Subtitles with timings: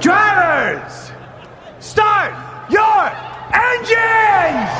[0.00, 1.12] Drivers,
[1.80, 2.32] start
[2.70, 3.10] your
[3.52, 4.70] engines!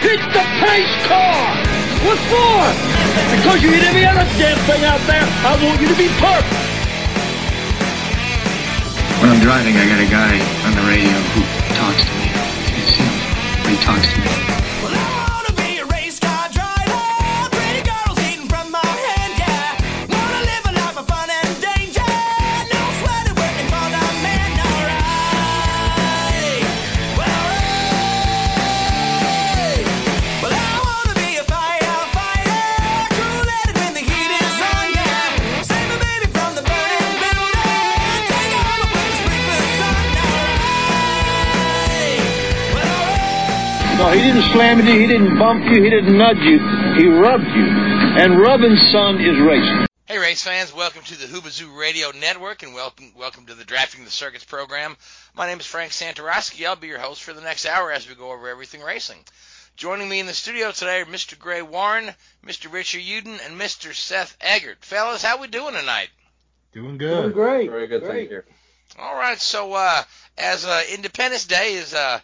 [0.00, 1.38] Hit the pace car!
[2.04, 2.62] What for?
[3.36, 5.22] Because you hit every other damn thing out there.
[5.22, 6.68] I want you to be perfect.
[9.20, 11.42] When I'm driving, I got a guy on the radio who
[11.74, 12.30] talks to me.
[12.78, 13.12] It's him.
[13.68, 14.57] He talks to me.
[44.08, 46.58] No, he didn't slam you, he didn't bump you, he didn't nudge you,
[46.96, 47.66] he rubbed you.
[47.66, 49.84] And rubbing, son, is racing.
[50.06, 54.06] Hey, race fans, welcome to the Hoobazoo Radio Network and welcome welcome to the Drafting
[54.06, 54.96] the Circuits program.
[55.34, 56.66] My name is Frank Santoroski.
[56.66, 59.18] I'll be your host for the next hour as we go over everything racing.
[59.76, 61.38] Joining me in the studio today are Mr.
[61.38, 62.72] Gray Warren, Mr.
[62.72, 63.94] Richard Uden, and Mr.
[63.94, 64.86] Seth Eggert.
[64.86, 66.08] Fellas, how we doing tonight?
[66.72, 67.24] Doing good.
[67.24, 67.70] Doing great.
[67.70, 68.10] Very good, Great.
[68.10, 68.42] thank you.
[68.98, 70.02] All right, so uh,
[70.38, 72.20] as uh, Independence Day is uh,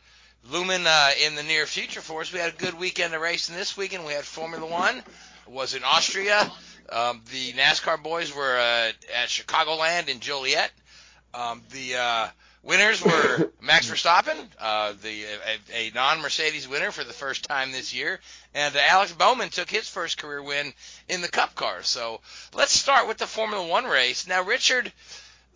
[0.51, 3.57] looming uh, in the near future for us, we had a good weekend of racing
[3.57, 4.05] this weekend.
[4.05, 4.99] We had Formula One.
[4.99, 5.05] It
[5.49, 6.51] was in Austria.
[6.91, 10.71] Um, the NASCAR boys were uh, at Chicagoland in Joliet.
[11.33, 12.29] Um, the uh,
[12.63, 15.25] winners were Max Verstappen, uh, the
[15.73, 18.21] a, a non-Mercedes winner for the first time this year,
[18.55, 20.73] and uh, Alex Bowman took his first career win
[21.09, 21.83] in the Cup car.
[21.83, 22.21] So
[22.53, 24.29] let's start with the Formula One race.
[24.29, 24.93] Now, Richard,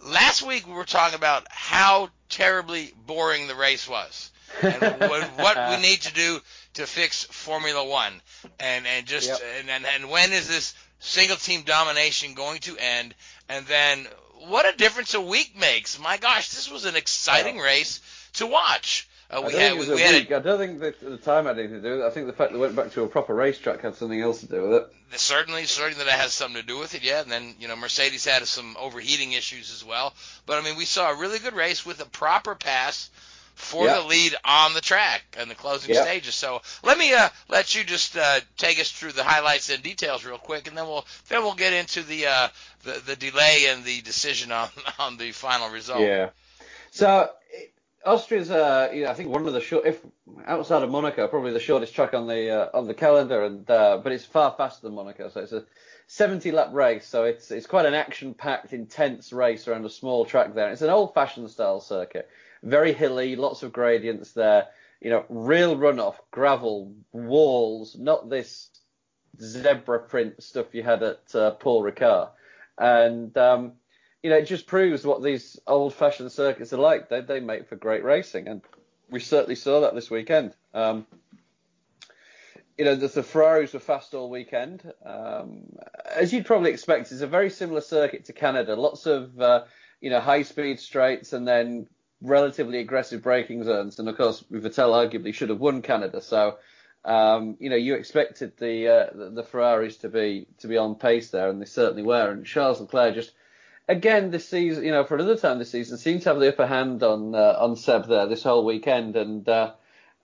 [0.03, 4.31] last week we were talking about how terribly boring the race was
[4.63, 6.41] and what, what we need to do
[6.75, 8.13] to fix Formula One,
[8.61, 9.41] and and just Yep.
[9.61, 13.15] and, and and when is this single team domination going to end?
[13.49, 14.07] And then
[14.47, 15.99] what a difference a week makes!
[15.99, 18.01] My gosh, this was an exciting race
[18.35, 19.09] to watch.
[19.31, 20.33] Uh, I we don't had think it was we, we had week.
[20.33, 22.07] I don't think that at the time had anything to do with it.
[22.07, 24.47] I think the fact they went back to a proper racetrack had something else to
[24.47, 25.19] do with it.
[25.19, 27.03] certainly certainly that it has something to do with it.
[27.03, 30.15] Yeah, and then you know Mercedes had some overheating issues as well.
[30.47, 33.11] But I mean, we saw a really good race with a proper pass
[33.59, 34.01] for Yeah.
[34.01, 36.03] the lead on the track and the closing Yeah.
[36.03, 36.35] stages.
[36.35, 40.25] So let me uh, let you just uh, take us through the highlights and details
[40.25, 42.49] real quick, and then we'll then we'll get into the uh,
[42.85, 44.69] the, the delay and the decision on
[44.99, 46.03] on the final result.
[46.03, 46.31] Yeah.
[46.93, 47.73] So it,
[48.07, 50.01] Austria's, uh, you know, I think one of the short, if
[50.47, 53.99] outside of Monaco, probably the shortest track on the uh, on the calendar, and uh,
[54.03, 55.29] but it's far faster than Monaco.
[55.31, 55.65] So it's a
[56.07, 57.07] 70 lap race.
[57.07, 60.71] So it's it's quite an action packed, intense race around a small track there.
[60.71, 62.31] It's an old fashioned style circuit,
[62.63, 64.69] very hilly, lots of gradients there.
[65.01, 68.69] You know, real runoff, gravel, walls, not this
[69.41, 72.31] zebra print stuff you had at uh, Paul Ricard.
[72.77, 73.73] And um,
[74.23, 77.09] you know, it just proves what these old-fashioned circuits are like.
[77.09, 78.63] They they make for great racing, and
[79.11, 80.55] we certainly saw that this weekend.
[80.75, 81.07] Um,
[82.77, 84.93] you know, the, the Ferraris were fast all weekend.
[85.05, 85.77] Um,
[86.15, 88.77] as you'd probably expect, it's a very similar circuit to Canada.
[88.77, 89.65] Lots of uh,
[90.01, 91.89] you know high-speed straights, and then
[92.23, 93.99] relatively aggressive braking zones.
[93.99, 96.21] And of course, Vettel arguably should have won Canada.
[96.21, 96.59] So.
[97.05, 100.97] Um, you know, you expected the, uh, the the Ferraris to be to be on
[100.97, 102.33] pace there, and they certainly were.
[102.33, 103.33] And Charles Leclerc just
[103.89, 106.67] again this season, you know, for another time this season, seemed to have the upper
[106.67, 109.73] hand on uh, on Seb there this whole weekend, and uh,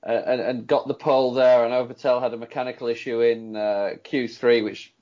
[0.03, 1.65] and, and got the pole there.
[1.65, 4.93] And Overtel had a mechanical issue in uh, Q3, which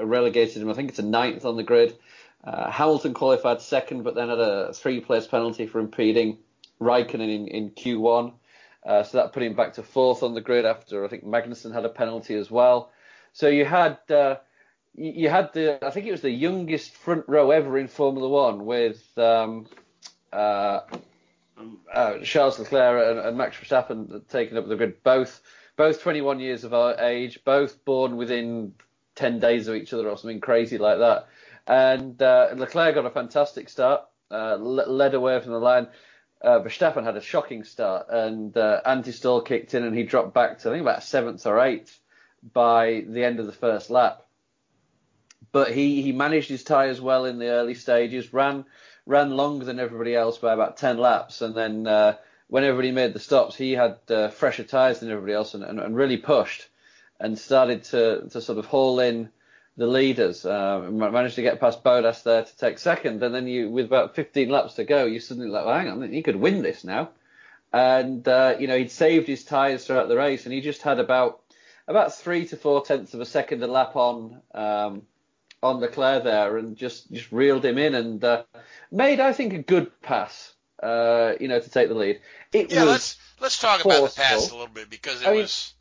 [0.00, 0.70] relegated him.
[0.70, 1.96] I think it's a ninth on the grid.
[2.42, 6.38] Uh, Hamilton qualified second, but then had a three-place penalty for impeding
[6.80, 8.32] Raikkonen in, in Q1.
[8.84, 11.72] Uh, so that put him back to fourth on the grid after I think Magnussen
[11.72, 12.90] had a penalty as well.
[13.32, 14.36] So you had uh,
[14.94, 18.26] you you had the I think it was the youngest front row ever in Formula
[18.26, 19.66] One with um,
[20.32, 20.80] uh,
[21.92, 25.02] uh, Charles Leclerc and, and Max Verstappen taking up the grid.
[25.02, 25.42] Both
[25.76, 28.74] both 21 years of age, both born within
[29.16, 31.28] 10 days of each other or something crazy like that.
[31.70, 35.86] And uh, Leclerc got a fantastic start, uh, led away from the line.
[36.42, 40.58] Uh, Verstappen had a shocking start, and uh, anti-stall kicked in, and he dropped back
[40.58, 41.96] to I think about seventh or eighth
[42.52, 44.26] by the end of the first lap.
[45.52, 48.64] But he, he managed his tyres well in the early stages, ran
[49.06, 52.16] ran longer than everybody else by about 10 laps, and then uh,
[52.48, 55.78] when everybody made the stops, he had uh, fresher tyres than everybody else and, and,
[55.78, 56.68] and, really pushed
[57.20, 59.30] and started to, to sort of haul in
[59.80, 60.44] the leaders.
[60.44, 64.14] Uh, managed to get past Bottas there to take second, and then you, with about
[64.14, 67.08] 15 laps to go, you suddenly like, well, hang on, he could win this now.
[67.72, 70.98] And uh, you know he'd saved his tyres throughout the race, and he just had
[70.98, 71.40] about
[71.88, 75.02] about three to four tenths of a second a lap on um,
[75.62, 78.42] on Leclerc there, and just just reeled him in and uh,
[78.90, 80.52] made I think a good pass.
[80.82, 82.20] Uh, you know to take the lead.
[82.52, 84.04] It yeah, let's let's talk forceful.
[84.04, 85.72] about the pass a little bit because it I was.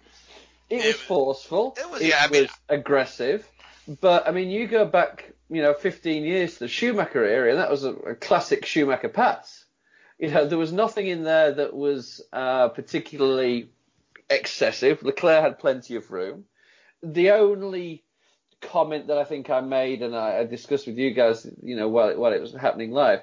[0.69, 1.75] Mean, it, it was forceful.
[1.75, 3.49] It was, yeah, it I mean, was aggressive.
[3.89, 7.59] But I mean, you go back, you know, 15 years to the Schumacher era, and
[7.59, 9.65] that was a, a classic Schumacher pass.
[10.19, 13.71] You know, there was nothing in there that was uh, particularly
[14.29, 15.01] excessive.
[15.01, 16.45] Leclerc had plenty of room.
[17.01, 18.03] The only
[18.61, 21.87] comment that I think I made and I, I discussed with you guys, you know,
[21.87, 23.21] while, while it was happening live,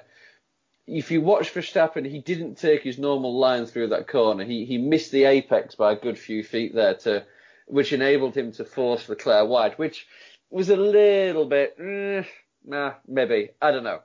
[0.85, 4.43] if you watch Verstappen, he didn't take his normal line through that corner.
[4.43, 7.25] He he missed the apex by a good few feet there, to
[7.67, 10.07] which enabled him to force Leclerc wide, which
[10.49, 12.23] was a little bit, eh,
[12.65, 14.01] nah, maybe I don't know.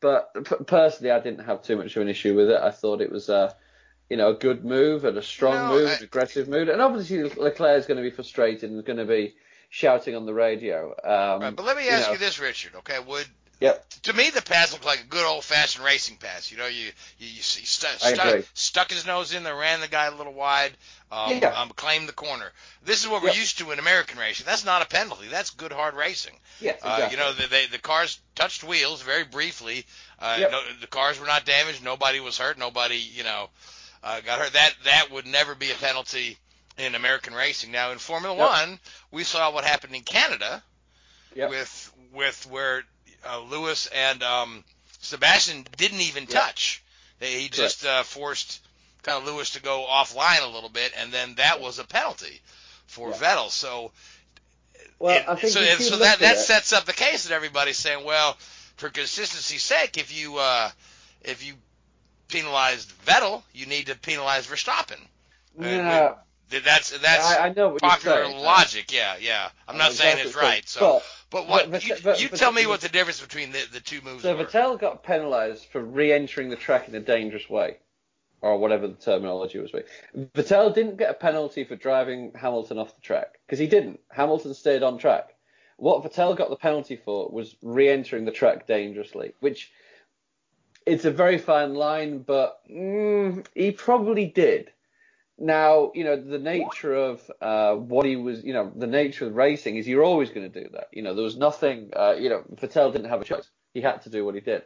[0.00, 2.60] But personally, I didn't have too much of an issue with it.
[2.60, 3.54] I thought it was a,
[4.08, 6.68] you know, a good move and a strong no, move, I, an aggressive move.
[6.68, 9.34] And obviously, Leclerc is going to be frustrated and going to be
[9.68, 10.94] shouting on the radio.
[11.04, 12.74] Um, right, but let me ask you, know, you this, Richard.
[12.76, 13.26] Okay, would
[13.60, 13.88] Yep.
[14.04, 16.50] To me, the pass looked like a good old fashioned racing pass.
[16.50, 16.86] You know, you
[17.18, 17.64] you, you stu-
[17.98, 20.72] stuck, stuck his nose in there, ran the guy a little wide,
[21.12, 21.60] um, yeah.
[21.60, 22.50] um, claimed the corner.
[22.82, 23.34] This is what yep.
[23.34, 24.46] we're used to in American racing.
[24.46, 25.28] That's not a penalty.
[25.30, 26.32] That's good hard racing.
[26.60, 27.04] Yes, exactly.
[27.04, 29.84] Uh, you know, the, they, the cars touched wheels very briefly.
[30.18, 30.52] Uh, yep.
[30.52, 31.84] no, the cars were not damaged.
[31.84, 32.58] Nobody was hurt.
[32.58, 33.50] Nobody, you know,
[34.02, 34.54] uh, got hurt.
[34.54, 36.38] That that would never be a penalty
[36.78, 37.72] in American racing.
[37.72, 38.48] Now in Formula yep.
[38.48, 38.80] One,
[39.10, 40.62] we saw what happened in Canada
[41.36, 42.84] with with where
[43.28, 44.64] uh, Lewis and um,
[45.00, 46.32] Sebastian didn't even yep.
[46.32, 46.82] touch.
[47.18, 48.62] They, he just uh, forced
[49.02, 52.40] kind of Lewis to go offline a little bit, and then that was a penalty
[52.86, 53.50] for Vettel.
[53.50, 53.92] So.
[54.98, 58.34] Well, I think so, so that that sets up the case that everybody's saying, well,
[58.76, 60.70] for consistency's sake, if you uh,
[61.22, 61.54] if you
[62.28, 65.00] penalized Vettel, you need to penalize Verstappen.
[65.58, 66.14] Yeah.
[66.50, 68.92] That's that's I, I know popular logic.
[68.92, 69.50] Yeah, yeah.
[69.68, 70.68] I'm not saying it's right.
[70.68, 71.00] So,
[71.30, 73.80] but, but what but, you, but, you tell me what the difference between the, the
[73.80, 74.44] two moves so were.
[74.44, 77.76] Vettel got penalised for re-entering the track in a dangerous way,
[78.40, 79.70] or whatever the terminology was.
[80.34, 84.00] Vettel didn't get a penalty for driving Hamilton off the track because he didn't.
[84.10, 85.34] Hamilton stayed on track.
[85.76, 89.70] What Vettel got the penalty for was re-entering the track dangerously, which
[90.84, 94.72] it's a very fine line, but mm, he probably did
[95.40, 99.34] now, you know, the nature of uh, what he was, you know, the nature of
[99.34, 100.88] racing is you're always going to do that.
[100.92, 103.48] You know, there was nothing, uh, you know, Vettel didn't have a choice.
[103.72, 104.62] He had to do what he did.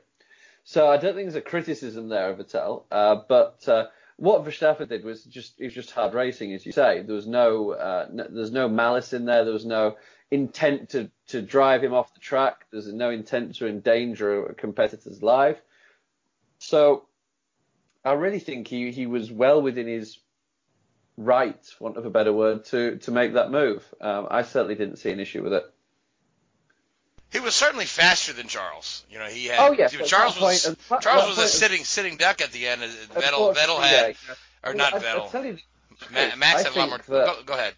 [0.64, 2.84] So I don't think there's a criticism there of Vettel.
[2.90, 3.86] Uh, but uh,
[4.16, 7.02] what Verstappen did was just, it was just hard racing, as you say.
[7.02, 9.44] There was no, uh, no, there's no malice in there.
[9.44, 9.96] There was no
[10.30, 12.66] intent to, to drive him off the track.
[12.72, 15.60] There's no intent to endanger a competitor's life.
[16.58, 17.06] So
[18.04, 20.18] I really think he, he was well within his
[21.16, 23.84] right, want of a better word, to to make that move.
[24.00, 25.64] Um, I certainly didn't see an issue with it.
[27.32, 29.04] He was certainly faster than Charles.
[29.10, 29.58] You know, he had.
[29.58, 32.82] Oh yes, Charles was point, Charles was a sitting sitting duck at the end.
[32.82, 34.34] Vettel Vettel had, yeah.
[34.62, 35.58] or not I, Vettel.
[36.12, 36.98] Ma- Max had a lot more.
[37.06, 37.74] Go, go, ahead.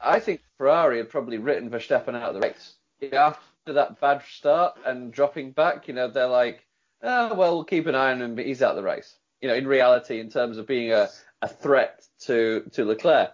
[0.00, 2.74] I think Ferrari had probably written Verstappen out of the race
[3.12, 5.88] after that bad start and dropping back.
[5.88, 6.64] You know, they're like,
[7.02, 9.16] oh well, we'll keep an eye on him, but he's out of the race.
[9.40, 11.08] You know, in reality, in terms of being a,
[11.44, 13.30] a threat to to Leclerc.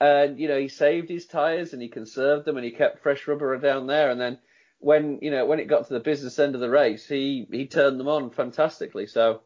[0.00, 3.28] And you know he saved his tyres and he conserved them and he kept fresh
[3.28, 4.10] rubber down there.
[4.10, 4.38] And then
[4.78, 7.66] when you know when it got to the business end of the race, he he
[7.66, 9.06] turned them on fantastically.
[9.06, 9.42] So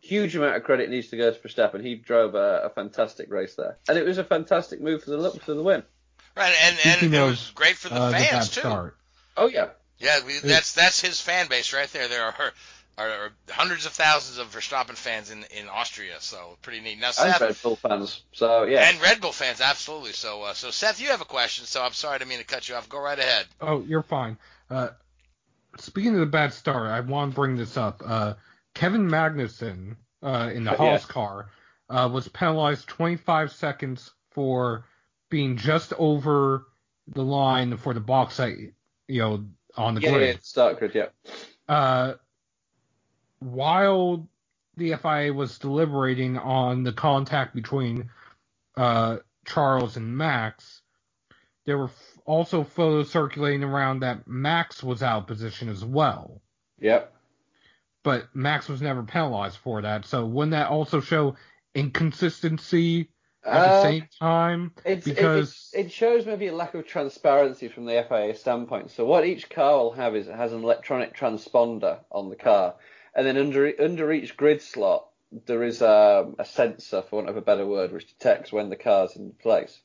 [0.00, 1.82] huge amount of credit needs to go to Verstappen.
[1.82, 5.30] He drove a, a fantastic race there, and it was a fantastic move for the
[5.30, 5.82] for the win.
[6.36, 8.60] Right, and and it was great for the uh, fans the too.
[8.60, 8.96] Start.
[9.36, 9.70] Oh yeah.
[9.98, 12.06] Yeah, we, that's that's his fan base right there.
[12.08, 12.52] There are
[12.98, 16.14] are, are hundreds of thousands of Verstappen fans in in Austria.
[16.20, 16.98] So pretty neat.
[16.98, 18.22] Now, Seth, and Red Bull fans.
[18.32, 20.12] So yeah, and Red Bull fans, absolutely.
[20.12, 21.66] So uh, so Seth, you have a question.
[21.66, 22.88] So I'm sorry, I didn't mean to cut you off.
[22.88, 23.46] Go right ahead.
[23.60, 24.38] Oh, you're fine.
[24.70, 24.88] Uh,
[25.78, 28.02] speaking of the bad start, I want to bring this up.
[28.04, 28.34] Uh,
[28.74, 31.04] Kevin Magnussen uh, in the Haas yes.
[31.06, 31.50] car
[31.88, 34.84] uh, was penalized 25 seconds for
[35.30, 36.66] being just over
[37.08, 38.56] the line for the box that
[39.08, 39.44] you know
[39.76, 40.36] on the yeah, grid.
[40.36, 41.06] Yeah, start grid, yeah.
[41.68, 42.14] Uh,
[43.40, 44.28] while
[44.76, 48.10] the FIA was deliberating on the contact between
[48.76, 50.82] uh, Charles and Max,
[51.64, 56.40] there were f- also photos circulating around that Max was out of position as well.
[56.80, 57.12] Yep.
[58.02, 60.04] But Max was never penalized for that.
[60.04, 61.36] So wouldn't that also show
[61.74, 63.08] inconsistency
[63.44, 64.72] at the Uh, same time?
[64.84, 68.90] It's, it- because it, it, shows maybe a lack of transparency from the FIA standpoint.
[68.90, 72.74] So what each car will have is it has an electronic transponder on the car,
[73.16, 75.08] and then under under each grid slot
[75.46, 78.76] there is a, a sensor, for want of a better word, which detects when the
[78.76, 79.80] car's in place.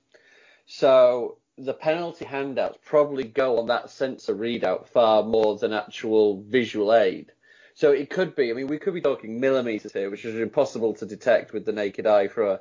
[0.67, 6.93] So the penalty handouts probably go on that sensor readout far more than actual visual
[6.93, 7.31] aid.
[7.73, 8.51] So it could be.
[8.51, 11.71] I mean, we could be talking millimeters here, which is impossible to detect with the
[11.71, 12.59] naked eye for a,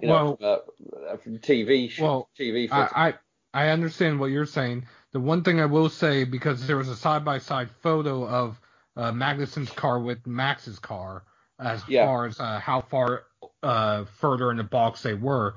[0.00, 2.92] you know, Well- from, a, from TV sh- Well, TV footage.
[2.94, 3.14] I, I
[3.52, 4.86] I understand what you're saying.
[5.12, 8.60] The one thing I will say, because there was a side by side photo of
[9.00, 11.24] uh, Magnussen's car with Max's car,
[11.58, 12.06] as Yeah.
[12.06, 13.24] far as uh, how far
[13.62, 15.56] uh, further in the box they were.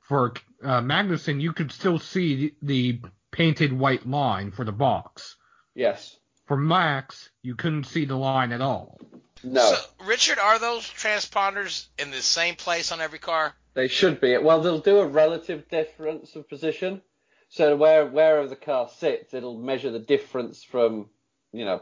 [0.00, 3.00] For uh, Magnuson, you could still see the
[3.30, 5.36] painted white line for the box.
[5.74, 6.16] yes.
[6.46, 9.00] For Max, you couldn't see the line at all.
[9.42, 9.62] No.
[9.72, 13.54] So, Richard, are those transponders in the same place on every car?
[13.72, 14.36] They should be.
[14.36, 17.00] Well, they'll do a relative difference of position.
[17.48, 21.08] So where wherever the car sits, it'll measure the difference from,
[21.52, 21.80] you know.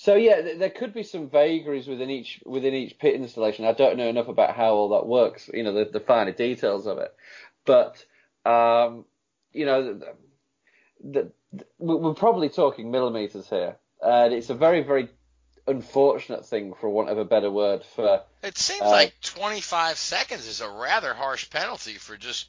[0.00, 3.64] So yeah, th- there could be some vagaries within each within each pit installation.
[3.64, 6.86] I don't know enough about how all that works, you know, the, the finer details
[6.86, 7.12] of it.
[7.64, 8.04] But
[8.46, 9.04] um,
[9.52, 10.00] you know,
[11.02, 15.08] the, the, we're probably talking millimeters here, and it's a very very
[15.66, 20.46] unfortunate thing, for want of a better word, for It seems Uh, like 25 seconds
[20.46, 22.48] is a rather harsh penalty for just,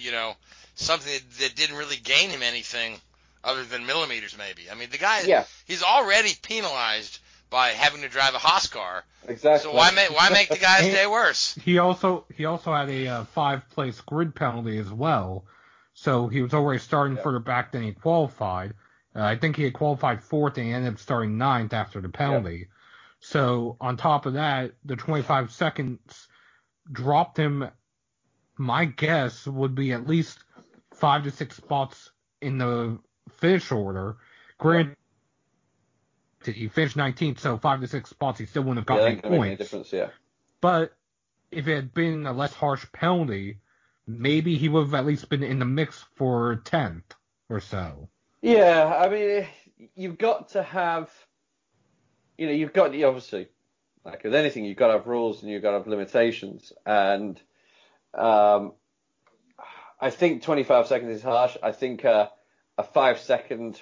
[0.00, 0.34] you know,
[0.74, 3.00] something that, that didn't really gain him anything
[3.48, 4.70] other than millimeters, maybe.
[4.70, 5.44] I mean, the guy, Yeah.
[5.66, 7.18] he's already penalized
[7.50, 9.04] by having to drive a Haas car.
[9.26, 9.70] exactly.
[9.70, 11.54] So why make why make the guy's day worse?
[11.64, 15.46] He also he also had a uh, five place grid penalty as well,
[15.94, 17.22] so he was already starting Yeah.
[17.22, 18.74] further back than he qualified.
[19.16, 22.10] Uh, I think he had qualified fourth and he ended up starting ninth after the
[22.10, 22.68] penalty.
[23.20, 26.28] So on top of that, the 25 seconds
[26.92, 27.68] dropped him.
[28.58, 30.38] My guess would be at least
[30.94, 34.16] five to six spots in the finish order.
[34.58, 34.96] Granted,
[36.44, 39.12] he finished 19th, so five to six spots, he still wouldn't have yeah, gotten that
[39.12, 39.62] any can make any points.
[39.64, 39.92] difference.
[39.92, 40.08] Yeah.
[40.60, 40.96] But
[41.50, 43.58] if it had been a less harsh penalty,
[44.06, 47.02] maybe he would have at least been in the mix for 10th
[47.48, 48.08] or so.
[48.40, 49.46] Yeah, I mean,
[49.94, 51.10] you've got to have,
[52.36, 53.48] you know, you've got obviously,
[54.04, 56.72] like with anything, you've got to have rules and you've got to have limitations.
[56.86, 57.40] And
[58.14, 58.72] um,
[60.00, 61.56] I think 25 seconds is harsh.
[61.62, 62.28] I think uh,
[62.78, 63.80] a five second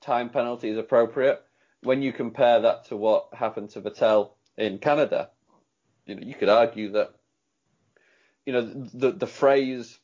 [0.00, 1.42] time penalty is appropriate.
[1.82, 5.30] When you compare that to what happened to Vettel in Canada,
[6.06, 7.12] you know, you could argue that,
[8.46, 8.62] you know,
[8.94, 9.98] the the phrase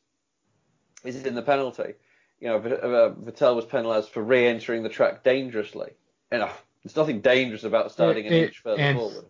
[1.03, 1.93] is in the penalty
[2.39, 5.91] you know, uh, Vettel was penalised for re-entering the track dangerously.
[6.31, 6.51] You know,
[6.83, 9.25] there's nothing dangerous about starting an inch further and- forward.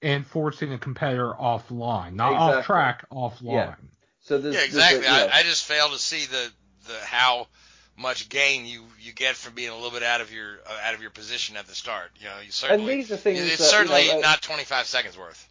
[0.00, 2.14] And forcing a competitor offline.
[2.14, 2.58] Not Exactly.
[2.58, 3.52] off track, offline.
[3.52, 3.74] Yeah.
[4.18, 5.06] So there's, Yeah, there's exactly.
[5.06, 6.50] a- you know, I, I just fail to see the
[6.88, 7.46] the how
[7.96, 10.94] much gain you you get from being a little bit out of your uh, out
[10.94, 12.10] of your position at the start.
[12.18, 14.86] You know, you certainly these are things it's that, you certainly know, uh, not 25
[14.86, 15.48] seconds worth.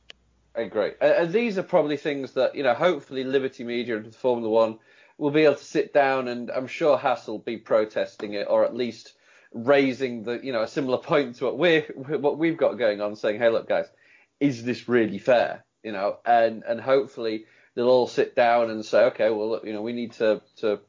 [0.56, 0.92] I agree.
[1.00, 4.80] And, and these are probably things that, you know, hopefully Liberty Media and Formula One
[5.18, 8.66] will be able to sit down and I'm sure Haas will be protesting it or
[8.66, 9.14] at least
[9.54, 11.82] raising the, you know, a similar point to what we're,
[12.18, 13.86] what we've got going on saying, hey, look, guys,
[14.40, 15.64] is this really fair?
[15.84, 17.46] You know, and, and hopefully
[17.76, 20.80] they'll all sit down and say, okay, well, look, you know, we need to, to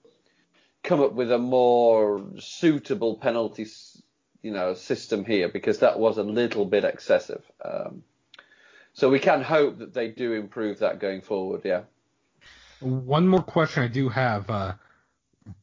[0.82, 3.66] come up with a more suitable penalty,
[4.42, 7.42] you know, system here because that was a little bit excessive.
[7.64, 8.02] Um,
[8.92, 11.62] so we can hope that they do improve that going forward.
[11.64, 11.82] Yeah.
[12.80, 14.74] One more question I do have, uh,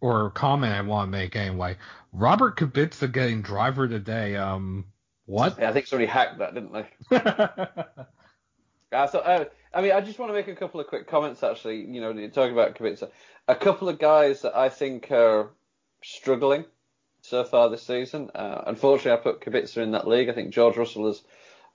[0.01, 1.77] or comment I want to make anyway.
[2.13, 4.35] Robert Kubica getting driver today.
[4.35, 4.85] Um,
[5.25, 5.57] what?
[5.59, 7.11] Yeah, I think somebody hacked that, didn't they?
[8.91, 9.25] I thought.
[9.25, 11.43] Uh, I mean, I just want to make a couple of quick comments.
[11.43, 13.09] Actually, you know, talking about Kubica,
[13.47, 15.51] a couple of guys that I think are
[16.03, 16.65] struggling
[17.21, 18.31] so far this season.
[18.33, 20.29] Uh, unfortunately, I put Kubica in that league.
[20.29, 21.21] I think George Russell has,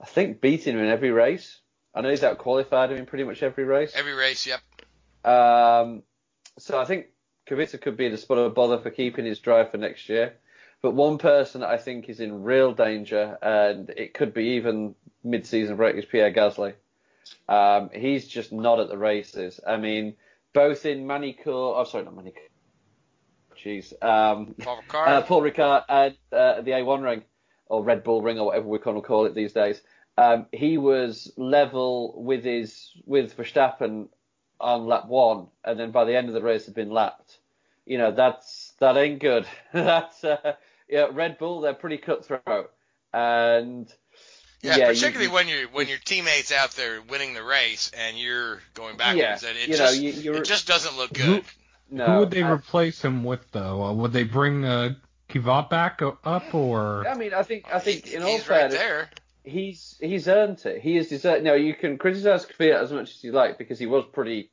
[0.01, 1.61] I think, beaten him in every race.
[1.95, 3.93] I know he's out qualified him in pretty much every race.
[3.95, 4.61] Every race, yep.
[5.25, 6.03] Um,
[6.59, 7.07] so I think
[7.49, 10.35] Kubica could be the spot of bother for keeping his drive for next year.
[10.83, 14.95] But one person that I think is in real danger, and it could be even
[15.23, 16.75] mid-season break, is Pierre Gasly.
[17.49, 19.61] Um, he's just not at the races.
[19.67, 20.15] I mean,
[20.53, 22.49] both in Magny-Cours, oh sorry, not Magny-Cours,
[23.57, 25.09] jeez, um, Paul Ricard.
[25.09, 27.23] uh, Paul Ricard and uh, the A1 ring,
[27.67, 29.81] or Red Bull ring, or whatever we're going to call it these days.
[30.17, 34.09] Um, he was level with his with Verstappen
[34.61, 37.39] on lap one, and then by the end of the race had been lapped.
[37.85, 39.47] You know, that's that ain't good.
[39.73, 40.55] That's uh,
[40.89, 41.61] yeah, Red Bull.
[41.61, 42.71] They're pretty cutthroat,
[43.13, 43.93] and
[44.65, 48.19] Yeah, yeah, particularly you- when you when your teammates out there winning the race and
[48.19, 51.17] you're going backwards, Yeah, and it you know, just you- you're- it just doesn't look
[51.17, 51.45] Who- good.
[51.91, 53.83] no, Who would they I- replace him with though?
[53.85, 54.95] Uh, would they bring uh,
[55.29, 57.07] Kvyat back up or?
[57.07, 59.11] I mean, I think I think He- in all he's right fairness, there.
[59.45, 60.81] he's he's earned it.
[60.81, 61.45] He is deserved.
[61.45, 64.51] Now you can criticize Kvyat as much as you like because he was pretty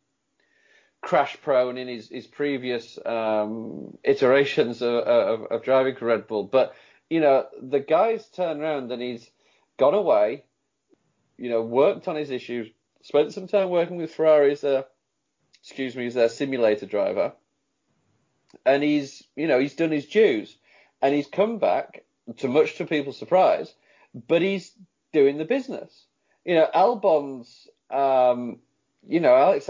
[1.01, 6.44] crash prone in his his previous um, iterations of, of, of driving for Red Bull.
[6.44, 6.75] But
[7.10, 9.30] you know, the guy's turned around and he's
[9.78, 10.46] gone away.
[11.38, 12.70] You know, worked on his issues,
[13.01, 14.86] spent some time working with Ferrari as their,
[15.62, 17.34] excuse me, as their simulator driver,
[18.66, 20.56] and he's you know he's done his dues,
[21.01, 22.04] and he's come back
[22.38, 23.74] to much to people's surprise,
[24.28, 24.72] but he's
[25.13, 26.06] doing the business.
[26.46, 28.60] You know, Albon's, um,
[29.08, 29.70] you know, Alex.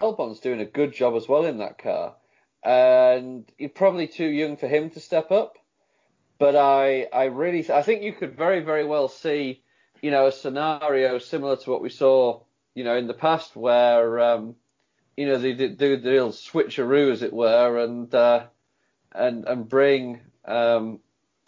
[0.00, 2.14] Albon's doing a good job as well in that car,
[2.62, 5.58] and you're probably too young for him to step up.
[6.38, 9.62] But I, I really, I think you could very, very well see,
[10.02, 12.42] you know, a scenario similar to what we saw,
[12.74, 14.56] you know, in the past, where, um,
[15.16, 18.46] you know, they do the real switcheroo, as it were, and uh,
[19.12, 20.98] and and bring, um,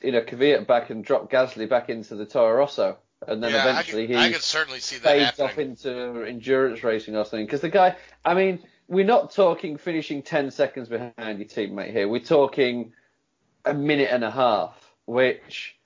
[0.01, 3.65] you know, Kvyat back and drop Gasly back into the Toro Rosso, and then yeah,
[3.65, 7.25] I eventually could, he I could certainly see that fades off into endurance racing or
[7.25, 7.47] something.
[7.47, 12.09] Because the guy, I mean, we're not talking finishing 10 seconds behind your teammate here.
[12.09, 12.93] We're talking
[13.65, 14.75] a minute and a half,
[15.07, 15.77] which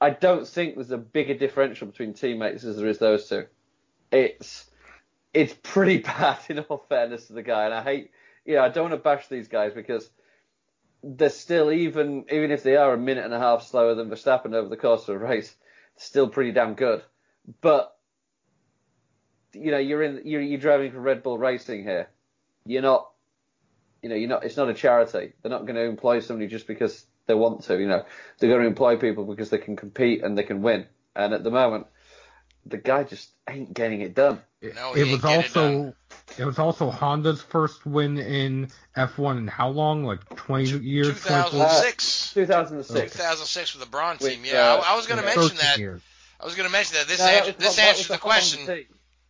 [0.00, 3.46] I don't think there's a bigger differential between teammates as there is those two.
[4.10, 4.66] It's
[5.32, 8.10] it's pretty bad in all fairness to the guy, and I hate,
[8.44, 10.08] you know, I don't want to bash these guys because
[11.02, 14.54] they're still even even if they are a minute and a half slower than Verstappen
[14.54, 15.54] over the course of a race,
[16.00, 17.02] still pretty damn good.
[17.60, 17.96] But
[19.52, 22.08] you know, you're in you're, you're driving for Red Bull Racing here.
[22.66, 23.10] You're not,
[24.02, 24.44] you know, you're not.
[24.44, 25.32] It's not a charity.
[25.42, 27.78] They're not going to employ somebody just because they want to.
[27.78, 28.04] You know,
[28.38, 30.86] they're going to employ people because they can compete and they can win.
[31.14, 31.86] And at the moment,
[32.70, 34.40] the guy just ain't getting it done.
[34.60, 35.94] It, No, it was ain't get it also
[36.38, 40.04] it was also Honda's first win in F1 in how long?
[40.04, 42.34] Like 20 years, 24 2006.
[42.34, 43.12] 2006.
[43.12, 44.42] 2006 with the Brawn With, team.
[44.44, 45.78] Yeah, uh, I, I was going to Yeah, mention that.
[45.78, 46.02] years.
[46.40, 47.08] I was going to mention that.
[47.08, 48.66] This No, that was- this that answers was the question.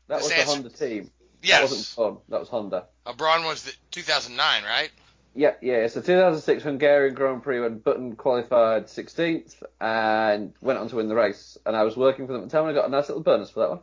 [0.08, 1.04] That was the answer- Honda team.
[1.04, 2.22] That Yes, wasn't fun.
[2.28, 2.84] That was Honda.
[3.06, 4.90] uh, Brawn was the 2009, right?
[5.34, 5.86] Yeah, yeah.
[5.86, 11.14] So 2006 Hungarian Grand Prix when Button qualified 16th and went on to win the
[11.14, 11.56] race.
[11.64, 13.22] And I was working for them at the time and I got a nice little
[13.22, 13.80] bonus for that one.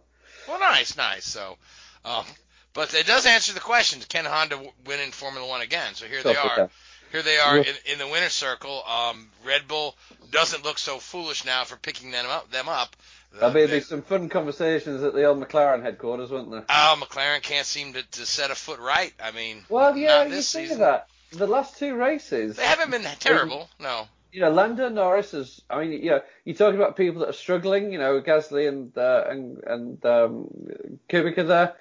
[0.48, 1.26] Well, nice, nice.
[1.26, 1.58] So,
[2.06, 2.26] um,
[2.74, 5.94] but it does answer the question: Can Honda win in Formula One again?
[5.94, 6.70] So here they are.
[7.12, 8.84] Here they are in, in the winner's circle.
[8.84, 9.96] Um, Red Bull
[10.32, 12.52] doesn't look so foolish now for picking them up.
[12.52, 12.96] Them up.
[13.34, 16.66] There'll be, be some fun conversations at the old McLaren headquarters, won't there?
[16.70, 19.14] Oh, McLaren can't seem to, to set a foot right.
[19.24, 20.80] I mean, Well, yeah, you say season.
[20.80, 21.08] that.
[21.32, 23.70] The last two races, They haven't been that terrible.
[23.80, 24.08] No.
[24.32, 25.62] you know, Lando Norris is.
[25.70, 27.92] I mean, you know, you're talking about people that are struggling.
[27.92, 30.48] You know, Gasly and uh, and and um,
[31.10, 31.76] Kubica there.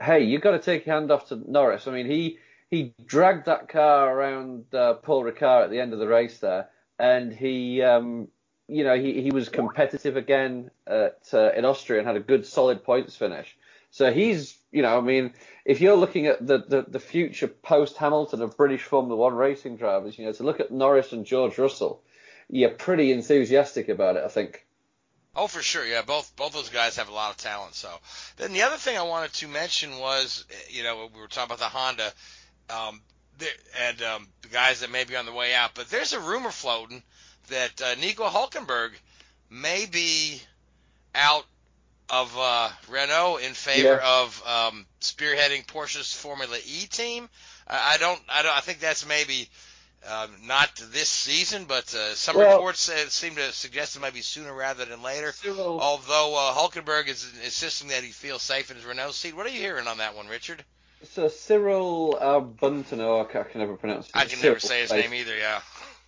[0.00, 1.88] Hey, you've got to take your hand off to Norris.
[1.88, 2.38] I mean, he
[2.70, 6.68] he dragged that car around uh, Paul Ricard at the end of the race there,
[6.98, 7.82] and he.
[7.82, 8.28] Um,
[8.68, 12.46] you know, he, he was competitive again at, uh, in Austria and had a good
[12.46, 13.54] solid points finish.
[13.92, 15.34] So he's, you know, I mean,
[15.66, 19.76] if you're looking at the, the, the future post Hamilton of British Formula One racing
[19.76, 22.02] drivers, you know, to look at Norris and George Russell,
[22.48, 24.66] you're pretty enthusiastic about it, I think.
[25.36, 25.84] Oh, for sure.
[25.84, 27.74] Yeah, both both those guys have a lot of talent.
[27.74, 27.90] So
[28.38, 31.54] then the other thing I wanted to mention was, eh, you know, we were talking
[31.54, 32.12] about the Honda,
[32.70, 33.02] um,
[33.78, 35.72] and um, the guys that may be on the way out.
[35.74, 37.02] But there's a rumor floating
[37.48, 38.92] that uh, Nico Hulkenberg
[39.50, 40.40] may be
[41.14, 41.44] out
[42.12, 44.20] of uh, Renault in favor Yeah.
[44.22, 47.28] of um, spearheading Porsche's Formula E team.
[47.66, 49.48] I don't, I don't, I think that's maybe
[50.04, 54.12] Um, not this season, but uh, some Well- reports uh, seem to suggest it might
[54.14, 55.32] be sooner rather than later.
[55.48, 59.36] Although uh, Hulkenberg is insisting that he feels safe in his Renault seat.
[59.36, 60.64] What are you hearing on that one, Richard?
[61.12, 64.12] So Cyril uh, Bunton, or I can never pronounce it.
[64.16, 65.36] I can Cyril, never say his name either.
[65.36, 65.60] Yeah.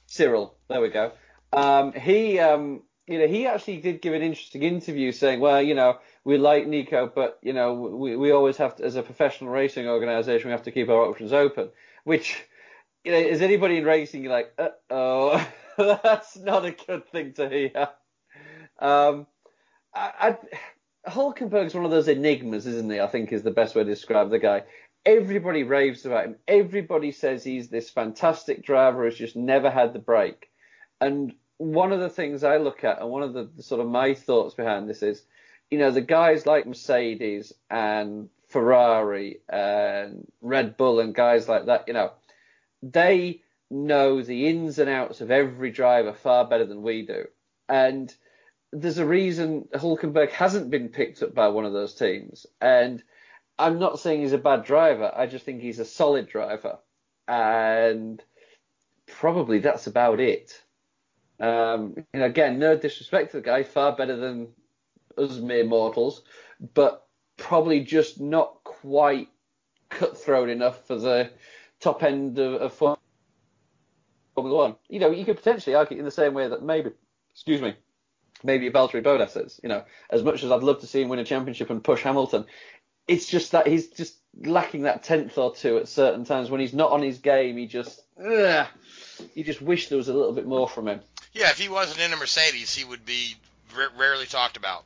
[0.08, 0.56] Cyril.
[0.68, 1.12] There we go.
[1.52, 5.74] Um, he, um, you know, he actually did give an interesting interview saying, well, you
[5.74, 9.50] know, we like Nico, but you know, we we always have to, as a professional
[9.50, 11.68] racing organisation, we have to keep our options open.
[12.04, 12.42] Which,
[13.04, 17.48] you know, is anybody in racing like, uh oh, that's not a good thing to
[17.48, 17.88] hear.
[18.78, 19.26] Um,
[19.94, 20.36] I,
[21.06, 23.00] I, Hulkenberg's one of those enigmas, isn't he?
[23.00, 24.62] I think is the best way to describe the guy.
[25.04, 26.36] Everybody raves about him.
[26.48, 30.48] Everybody says he's this fantastic driver who's just never had the break.
[31.02, 34.14] And one of the things I look at, and one of the, sort of my
[34.14, 35.24] thoughts behind this is,
[35.70, 41.88] you know, the guys like Mercedes and Ferrari and Red Bull and guys like that,
[41.88, 42.12] you know,
[42.82, 47.24] they know the ins and outs of every driver far better than we do.
[47.68, 48.14] And
[48.72, 52.46] there's a reason Hulkenberg hasn't been picked up by one of those teams.
[52.60, 53.02] And
[53.58, 55.12] I'm not saying he's a bad driver.
[55.14, 56.78] I just think he's a solid driver.
[57.26, 58.22] And
[59.06, 60.60] probably that's about it.
[61.40, 64.48] Um, know, again, no disrespect to the guy, far better than
[65.18, 66.22] us mere mortals,
[66.74, 69.28] but probably just not quite
[69.88, 71.30] cutthroat enough for the
[71.80, 72.72] top end of, of
[74.34, 74.76] Formula One.
[74.88, 76.90] You know, you could potentially argue in the same way that maybe,
[77.34, 77.74] excuse me,
[78.42, 79.60] maybe Valtteri Bottas is.
[79.62, 82.02] You know, as much as I'd love to see him win a championship and push
[82.02, 82.46] Hamilton,
[83.06, 86.74] it's just that he's just lacking that tenth or two at certain times when he's
[86.74, 87.56] not on his game.
[87.56, 88.66] He just, ugh,
[89.34, 91.00] you just wish there was a little bit more from him.
[91.34, 93.34] Yeah, if he wasn't in a Mercedes, he would be
[93.76, 94.84] r- rarely talked about.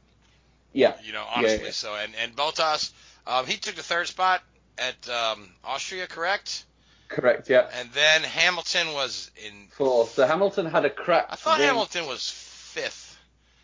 [0.72, 1.66] Yeah, You know, honestly.
[1.66, 1.70] yeah.
[1.72, 2.90] So, and and Bottas,
[3.26, 4.42] um, he took the third spot
[4.78, 6.64] at um, Austria, correct?
[7.08, 7.48] correct.
[7.48, 9.68] Yeah, And then Hamilton was in.
[9.70, 10.12] fourth.
[10.12, 11.26] So Hamilton had a crack.
[11.30, 11.68] I thought win.
[11.68, 13.18] Hamilton was fifth.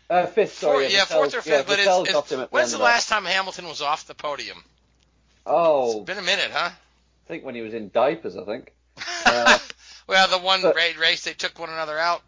[0.09, 0.85] Uh, fifth, sorry.
[0.85, 1.47] Fourth- yeah, fourth or fifth.
[1.47, 2.83] yeah, but it's, got it's him at when's the that.
[2.83, 4.63] last time Hamilton was off the podium?
[5.45, 6.69] Oh, It's been a minute, huh?
[6.71, 8.71] I think when he was in diapers, I think.
[9.27, 9.57] Uh,
[10.07, 12.21] well, the one but- race they took one another out.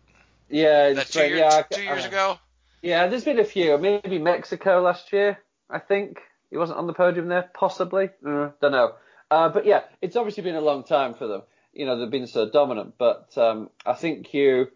[0.49, 2.39] Yeah, That two, year, yeah, two years I- ago.
[2.81, 3.77] Yeah, there's been a few.
[3.77, 6.21] Maybe Mexico last year, I think.
[6.51, 8.09] He wasn't on the podium there, possibly.
[8.25, 8.93] Uh, don't know.
[9.29, 11.41] Uh, but yeah, it's obviously been a long time for them.
[11.73, 12.93] You know, they've been so dominant.
[12.97, 14.67] But um, I think you,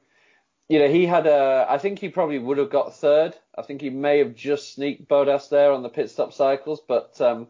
[0.68, 1.66] you know, he had a.
[1.70, 3.36] I think he probably would have got third.
[3.58, 7.22] I think he may have just sneaked Bottas there on the pit stop cycles, but
[7.22, 7.48] um,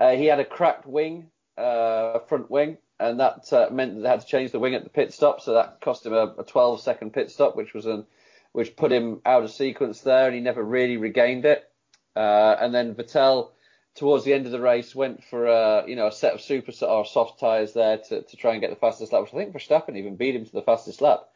[0.00, 4.08] uh, he had a cracked wing, uh, front wing, and that uh, meant that they
[4.08, 5.40] had to change the wing at the pit stop.
[5.40, 8.06] So that cost him a, a 12 second pit stop, which was an
[8.52, 11.68] which put him out of sequence there, and he never really regained it.
[12.14, 13.50] Uh, and then Vettel,
[13.94, 16.72] towards the end of the race, went for a you know a set of super
[16.84, 19.54] or soft tyres there to, to try and get the fastest lap, which I think
[19.54, 21.28] Verstappen even beat him to the fastest lap,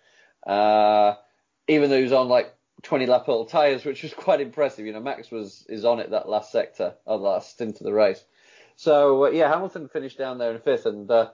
[0.46, 1.14] uh,
[1.68, 4.86] even though he was on like 20 lap old tyres, which was quite impressive.
[4.86, 7.84] You know, Max was is on it that last sector, or the last stint of
[7.84, 8.22] the race.
[8.76, 11.30] So uh, yeah, Hamilton finished down there in fifth, and uh,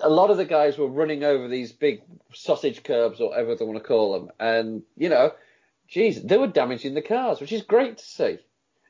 [0.00, 3.64] a lot of the guys were running over these big sausage curbs or whatever they
[3.64, 5.32] want to call them, and you know,
[5.88, 8.38] geez, they were damaging the cars, which is great to see.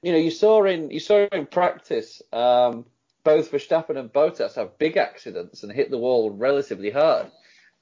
[0.03, 2.87] You know, you saw in you saw in practice um,
[3.25, 7.31] both Verstappen and Bottas have big accidents and hit the wall relatively hard,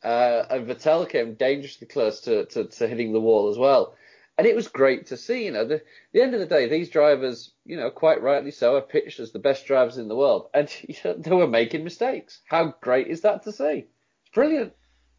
[0.02, 3.94] uh, and Vettel came dangerously close to, to, to hitting the wall as well.
[4.38, 5.44] And it was great to see.
[5.46, 8.76] You know, the, the end of the day, these drivers, you know, quite rightly so,
[8.76, 11.84] are pitched as the best drivers in the world, and you know, they were making
[11.84, 12.40] mistakes.
[12.46, 13.86] How great is that to see?
[14.24, 14.72] It's brilliant.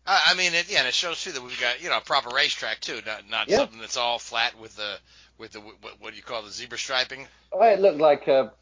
[0.06, 2.02] I I mean, it, yeah, and it shows too that we've got you know a
[2.02, 3.58] proper racetrack too, not not Yeah.
[3.58, 4.98] something that's all flat with the
[5.38, 7.28] with the what, what do you call the zebra striping?
[7.52, 8.54] Oh, it looked like a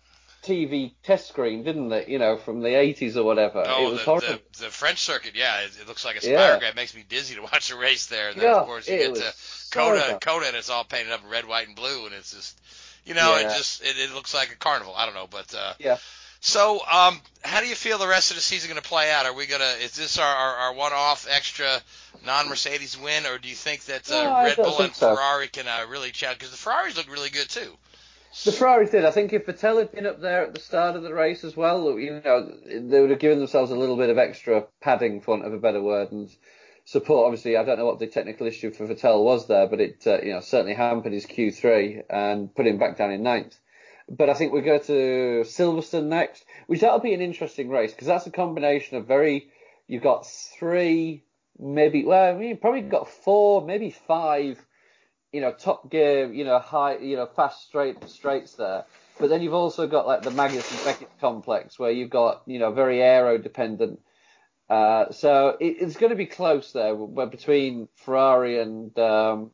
[0.46, 2.08] TV test screen, didn't it?
[2.08, 3.64] You know, from the 80s or whatever.
[3.66, 4.28] Oh, it was the, horrible.
[4.28, 6.58] the the French circuit, yeah, it, it looks like a Yeah.
[6.58, 8.30] It makes me dizzy to watch a race there.
[8.30, 9.34] And then Yeah, of course you get to
[9.72, 10.22] COTA, bad.
[10.22, 12.60] COTA, and it's all painted up in red, white, and blue, and it's just,
[13.06, 14.94] you know, it just it, it looks like a carnival.
[14.96, 15.98] I don't know, but uh, Yeah.
[16.42, 19.26] So, um, how do you feel the rest of the season going to play out?
[19.26, 19.74] Are we gonna?
[19.82, 21.82] Is this our, our, our one-off extra
[22.24, 25.16] non-Mercedes win, or do you think that uh, No, Red Bull and so.
[25.16, 26.38] Ferrari can uh, really challenge?
[26.38, 27.76] Because the Ferraris look really good too.
[28.44, 29.06] The Ferraris did.
[29.06, 31.56] I think if Vettel had been up there at the start of the race as
[31.56, 35.32] well, you know, they would have given themselves a little bit of extra padding, for
[35.32, 36.30] want of a better word, and
[36.84, 37.26] support.
[37.26, 40.22] Obviously, I don't know what the technical issue for Vettel was there, but it, uh,
[40.22, 43.58] you know, certainly hampered his Q3 and put him back down in ninth.
[44.10, 48.08] But I think we go to Silverstone next, which that'll be an interesting race because
[48.08, 49.50] that's a combination of very.
[49.88, 51.24] You've got three,
[51.58, 52.04] maybe.
[52.04, 54.64] Well, I mean, you've probably got four, maybe five
[55.36, 58.86] you know, top gear, you know, high, you know, fast straight straights there.
[59.20, 62.60] But then you've also got like the Maggotts and Beckett complex where you've got, you
[62.60, 64.00] know, very aero dependent
[64.70, 69.52] Uh, so it, it's going to be close there, but between Ferrari and um,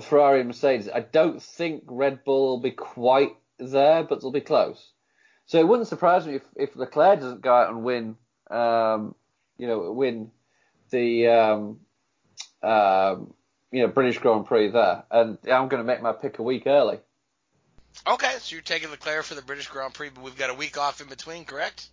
[0.00, 0.88] Ferrari and Mercedes.
[0.88, 4.92] I don't think Red Bull will be quite there, but they'll be close.
[5.46, 8.16] So it wouldn't surprise me if, if Leclerc doesn't go out and win,
[8.50, 9.14] um,
[9.58, 10.30] you know, win
[10.90, 11.80] the um,
[12.62, 13.34] um,
[13.70, 16.66] you know British Grand Prix there, and I'm going to make my pick a week
[16.66, 16.98] early.
[18.06, 20.78] Okay, so you're taking Leclerc for the British Grand Prix, but we've got a week
[20.78, 21.88] off in between, correct?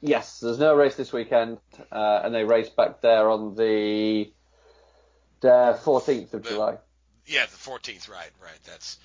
[0.00, 1.58] Yes, there's no race this weekend,
[1.90, 4.30] uh, and they race back there on the
[5.40, 6.78] the 14th of The- July.
[7.28, 8.58] Yeah, the 14th, right, right.
[8.66, 8.98] That's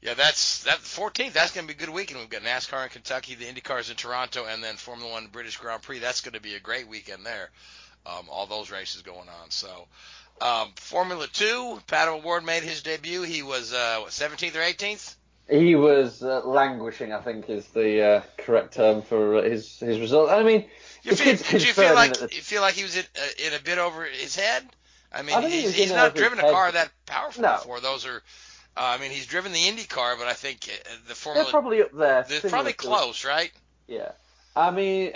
[0.00, 1.34] yeah, that's that 14th.
[1.34, 2.20] That's going to be a good weekend.
[2.20, 5.82] We've got NASCAR in Kentucky, the IndyCars in Toronto, and then Formula One British Grand
[5.82, 5.98] Prix.
[5.98, 7.50] That's going to be a great weekend there.
[8.06, 9.50] Um, all those races going on.
[9.50, 9.86] So,
[10.40, 13.22] um, Formula Two, Pato O'Ward made his debut.
[13.22, 15.14] He was uh, what, 17th or 18th.
[15.50, 19.98] He was uh, languishing, I think, is the uh, correct term for uh, his his
[19.98, 20.28] result.
[20.30, 20.66] I mean,
[21.02, 23.54] You feel, did you feel like the- you feel like he was in, uh, in
[23.54, 24.64] a bit over his head?
[25.10, 26.52] I mean, I don't he's, he's not driven a head.
[26.52, 27.54] car that powerful No.
[27.54, 27.80] before.
[27.80, 28.16] Those are,
[28.76, 30.70] uh, I mean, he's driven the Indy car, but I think the
[31.06, 32.26] they're Formula probably up there.
[32.28, 33.50] they're probably to- close, right?
[33.86, 34.10] Yeah.
[34.54, 35.12] I mean,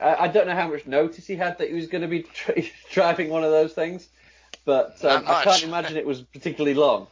[0.00, 2.72] I, don't know how much notice he had that he was going to be dri
[2.90, 4.08] driving one of those things,
[4.64, 7.06] but um, I can't imagine it was particularly long.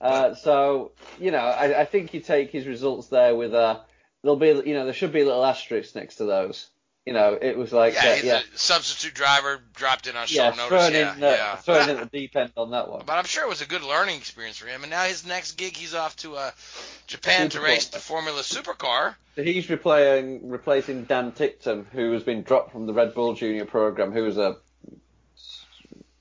[0.00, 3.80] Uh, so you know, I, I think you take his results there with a
[4.22, 6.68] there'll be you know there should be a little asterisk next to those.
[7.06, 10.26] You know, it was like Yeah, uh, he's yeah, a substitute driver, dropped in on
[10.28, 10.68] yeah, short notice.
[10.68, 11.56] thrown yeah, in uh, yeah.
[11.56, 13.02] thrown in the deep end on that one.
[13.06, 14.82] But I'm sure it was a good learning experience for him.
[14.82, 16.50] And now his next gig, he's off to uh,
[17.06, 19.14] Japan to race the Formula Supercar.
[19.36, 23.64] So he's replacing replacing Dan Ticktum, who has been dropped from the Red Bull Junior
[23.64, 24.58] program, who was a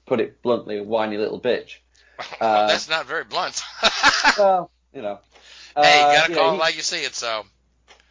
[0.08, 1.78] put it bluntly, a whiny little bitch.
[2.42, 3.62] Uh, That's not very blunt.
[4.40, 5.20] well, you know.
[5.76, 7.14] hey, Uh, gotta yeah, call it like you see it.
[7.14, 7.46] So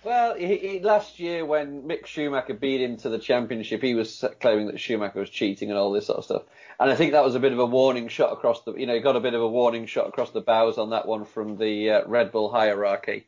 [0.05, 4.25] Well, he, he, last year when Mick Schumacher beat him to the championship, he was
[4.41, 6.43] claiming that Schumacher was cheating and all this sort of stuff.
[6.79, 8.95] And I think that was a bit of a warning shot across the, you know,
[8.95, 11.57] he got a bit of a warning shot across the bows on that one from
[11.57, 13.27] the uh, Red Bull hierarchy.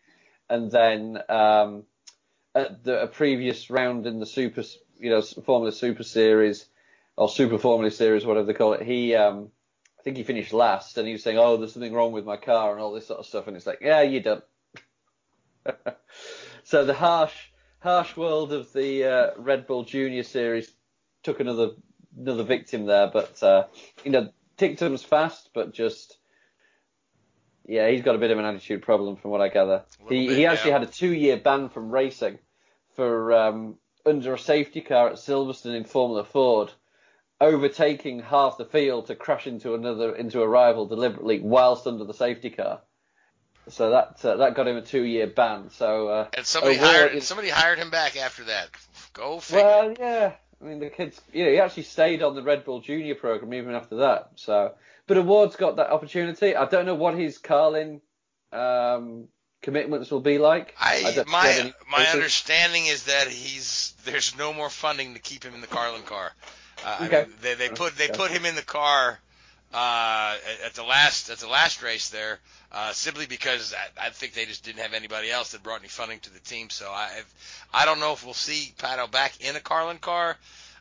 [0.48, 1.83] And then um,
[2.54, 4.62] at the a previous round in the Super,
[4.96, 6.66] you know, Formula Super Series
[7.18, 9.50] or Super Formula Series, whatever they call it, he, um,
[9.98, 12.37] I think he finished last, and he was saying, "Oh, there's something wrong with my
[12.37, 13.48] car" and all this sort of stuff.
[13.48, 14.42] And it's like, yeah, you done.
[16.62, 17.35] so the harsh,
[17.81, 20.70] harsh world of the uh, Red Bull Junior Series
[21.24, 21.70] took another
[22.16, 23.11] another victim there.
[23.12, 23.64] But uh,
[24.04, 26.18] you know, Ticktum's fast, but just
[27.66, 29.83] yeah, he's got a bit of an attitude problem from what I gather.
[30.09, 30.78] He bit, he actually yeah.
[30.78, 32.38] had a two year ban from racing
[32.94, 33.74] for um,
[34.07, 36.70] under a safety car at Silverstone in Formula Ford.
[37.40, 42.12] Overtaking half the field to crash into another into a rival deliberately whilst under the
[42.14, 42.81] safety car,
[43.68, 45.70] so that uh, that got him a two-year ban.
[45.70, 48.68] So uh, and somebody hired somebody hired him back after that.
[49.12, 49.64] Go figure.
[49.64, 50.33] Well, yeah.
[50.61, 53.55] I mean, the kids, you know, he actually stayed on the Red Bull Junior program
[53.55, 54.31] even after that.
[54.35, 54.74] So,
[55.07, 56.57] but O'Ward's got that opportunity.
[56.57, 58.01] I don't know what his Carlin
[58.53, 59.29] um,
[59.62, 60.74] commitments will be like.
[60.81, 65.14] I, don't- do you have my my understanding is that he's there's no more funding
[65.14, 66.33] to keep him in the Carlin car.
[66.83, 69.19] Uh, I mean, they they put they put him in the car
[69.75, 72.38] uh, at- at the last at the last race there
[72.73, 75.88] uh, simply because I, I think they just didn't have anybody else that brought any
[75.88, 76.71] funding to the team.
[76.71, 77.23] So I
[77.73, 80.37] I don't know if we'll see Pato back in a Carlin car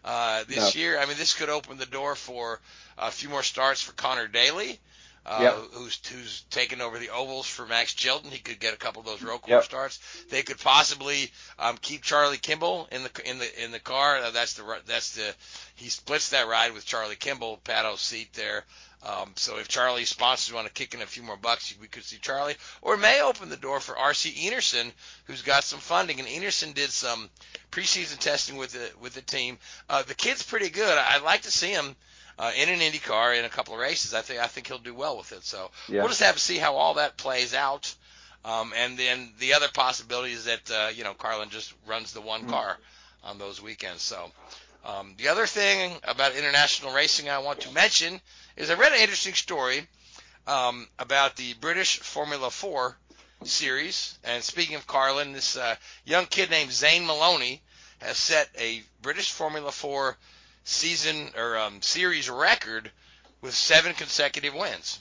[0.05, 0.81] uh, this No.
[0.81, 0.99] year.
[0.99, 2.59] I mean, this could open the door for
[2.97, 4.79] a few more starts for Connor Daly.
[5.29, 5.55] Uh, Yep.
[5.73, 8.31] who's who's taken over the ovals for Max Chilton?
[8.31, 9.63] He could get a couple of those road course Yep.
[9.65, 9.99] starts.
[10.29, 14.17] They could possibly um, keep Charlie Kimball in the in the in the car.
[14.17, 15.35] Uh, that's the that's the
[15.75, 18.63] he splits that ride with Charlie Kimball, Pato's seat there.
[19.03, 22.03] Um, so if Charlie's sponsors want to kick in a few more bucks, we could
[22.03, 24.91] see Charlie, or it may open the door for RC Enerson,
[25.25, 26.19] who's got some funding.
[26.19, 27.29] And Enerson did some
[27.69, 29.59] preseason testing with the with the team.
[29.89, 30.97] Uh, the kid's pretty good.
[30.97, 31.95] I'd like to see him
[32.39, 34.13] uh, in an Indy car in a couple of races.
[34.13, 35.43] I think I think he'll do well with it.
[35.43, 35.99] So Yeah.
[36.01, 37.93] we'll just have to see how all that plays out.
[38.45, 42.21] Um, and then the other possibility is that uh, you know Carlin just runs the
[42.21, 42.77] one car
[43.23, 44.01] on those weekends.
[44.03, 44.31] So
[44.85, 48.21] um, the other thing about international racing I want to mention
[48.55, 49.85] is I read an interesting story
[50.47, 52.95] um, about the British Formula 4
[53.43, 54.17] series.
[54.23, 57.61] And speaking of Carlin, this uh, young kid named Zane Maloney
[57.99, 60.17] has set a British Formula 4
[60.67, 62.91] season or um, series record
[63.41, 64.99] with seven consecutive wins.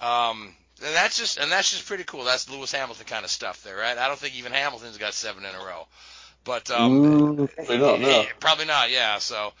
[0.00, 2.24] Um, and that's just and that's just pretty cool.
[2.24, 3.96] That's Lewis Hamilton kind of stuff there, right?
[3.96, 5.86] I don't think even Hamilton's got seven in a row.
[6.44, 8.20] But um, Mm, probably not, no.
[8.22, 8.90] Eh, Probably not.
[8.90, 9.18] Yeah.
[9.18, 9.52] So,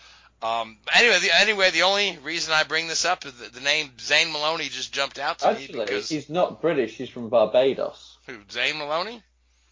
[0.42, 3.90] um, anyway, the, anyway, the only reason I bring this up is the, the name
[4.00, 6.96] Zane Maloney just jumped out to me Actually, because he's not British.
[6.96, 8.18] He's from Barbados.
[8.26, 8.36] who?
[8.50, 9.22] Zane Maloney?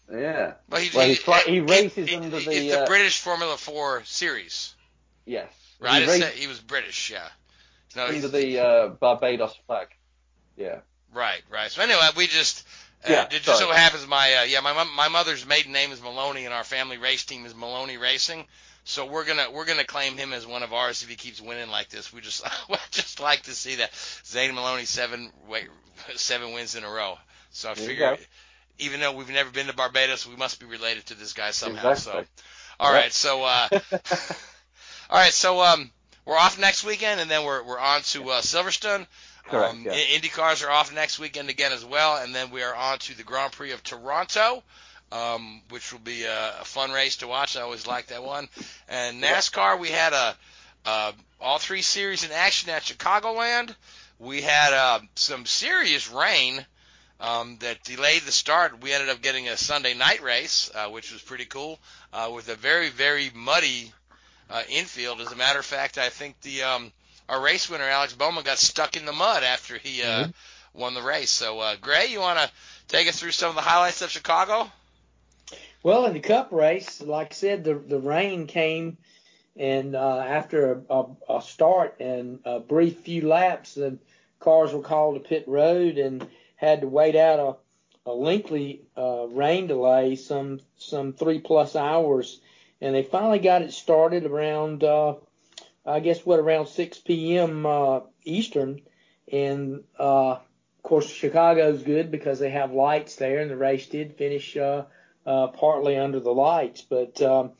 [0.09, 0.53] Yeah.
[0.69, 3.57] Well, he, Well, he fly- he races it- under it's the, the uh, British Formula
[3.57, 4.73] Four series.
[5.25, 5.51] Yes.
[5.79, 7.09] Right, He say he was British.
[7.09, 7.27] Yeah.
[7.95, 9.87] No, under he's, the uh, Barbados flag.
[10.57, 10.79] Yeah.
[11.13, 11.71] right, right.
[11.71, 12.65] So anyway, we just.
[13.03, 13.77] Uh, Yeah, it just so sorry.
[13.77, 17.25] happens my uh, yeah my my mother's maiden name is Maloney and our family race
[17.25, 18.45] team is Maloney Racing,
[18.83, 21.71] so we're gonna we're gonna claim him as one of ours if he keeps winning
[21.71, 22.13] like this.
[22.13, 23.89] We just we just like to see that
[24.23, 25.67] Zane Maloney seven wait,
[26.15, 27.17] seven wins in a row.
[27.49, 28.17] So I There figure
[28.77, 31.91] even though we've never been to Barbados, we must be related to this guy somehow.
[31.91, 32.23] Exactly.
[32.23, 32.43] So
[32.79, 33.69] all right, so uh,
[35.11, 35.91] all right, so um,
[36.25, 39.05] we're off next weekend, and then we're we're on to uh, Silverstone.
[39.49, 39.91] Correct, Um, yeah.
[39.91, 42.99] I- Indy cars are off next weekend again as well, and then we are on
[42.99, 44.63] to the Grand Prix of Toronto,
[45.11, 47.57] um, which will be a, a fun race to watch.
[47.57, 48.47] I always like that one.
[48.87, 50.35] And NASCAR, we had a
[50.85, 53.75] uh, all three series in action at Chicagoland.
[54.19, 56.65] We had uh, some serious rain
[57.19, 58.81] um, that delayed the start.
[58.81, 61.79] We ended up getting a Sunday night race, uh, which was pretty cool,
[62.13, 63.91] uh, with a very very muddy
[64.51, 65.21] uh, infield.
[65.21, 66.91] As a matter of fact, I think the um,
[67.29, 70.27] our race winner Alex Bowman got stuck in the mud after he uh,
[70.73, 71.31] won the race.
[71.31, 72.51] So, uh, Gray, you want to
[72.87, 74.69] take us through some of the highlights of Chicago?
[75.83, 78.97] Well, in the Cup race, like I said, the the rain came,
[79.55, 83.97] and uh, after a, a, a start and a brief few laps, the
[84.39, 87.39] cars were called to pit road and had to wait out
[88.05, 92.39] a, a lengthy uh, rain delay, some some three plus hours,
[92.81, 95.15] and they finally got it started around, uh,
[95.85, 97.65] I guess what around 6 p.m.
[97.65, 98.81] Uh, Eastern,
[99.31, 104.17] and uh, of course Chicago's good because they have lights there, and the race did
[104.17, 104.57] finish.
[104.57, 104.85] Uh,
[105.25, 106.81] uh, partly under the lights.
[106.81, 107.51] But um,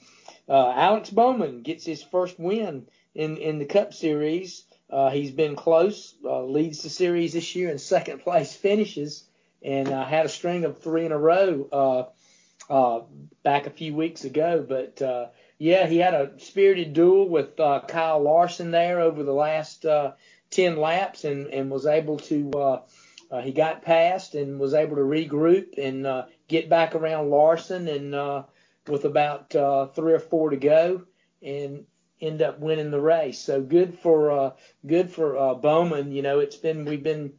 [0.47, 4.63] uh, Alex Bowman gets his first win in, in the Cup Series.
[4.89, 9.23] Uh, he's been close, uh, leads the series this year in second place finishes,
[9.63, 12.03] and uh, had a string of three in a row uh,
[12.71, 13.01] uh,
[13.43, 14.65] back a few weeks ago.
[14.67, 19.33] But uh, yeah, he had a spirited duel with uh, Kyle Larson there over the
[19.33, 20.13] last uh,
[20.51, 22.51] 10 laps and, and was able to.
[22.51, 22.81] Uh,
[23.29, 27.87] uh, he got past and was able to regroup and uh, get back around Larson
[27.87, 28.43] and uh,
[28.87, 31.03] with about uh, three or four to go
[31.41, 31.85] and
[32.19, 33.39] end up winning the race.
[33.39, 34.51] So good for uh,
[34.85, 36.11] good for uh, Bowman.
[36.11, 37.31] You know, it's been we've been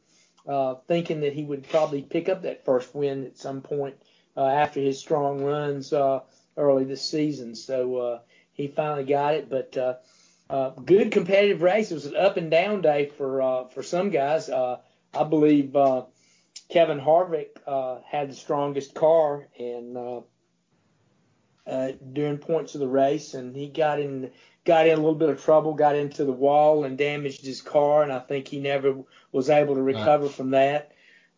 [0.48, 3.96] uh, thinking that he would probably pick up that first win at some point
[4.36, 6.20] uh, after his strong runs uh,
[6.56, 7.54] early this season.
[7.54, 8.18] So uh,
[8.52, 9.76] he finally got it, but.
[9.76, 9.94] Uh,
[10.50, 11.90] uh, good competitive race.
[11.90, 14.50] It was an up and down day for uh, for some guys.
[14.50, 14.80] Uh,
[15.14, 16.02] I believe uh,
[16.68, 20.20] Kevin Harvick uh, had the strongest car and uh,
[21.66, 24.30] uh, during points of the race, and he got in
[24.64, 28.02] got in a little bit of trouble, got into the wall and damaged his car,
[28.02, 28.96] and I think he never
[29.32, 30.92] was able to recover from that.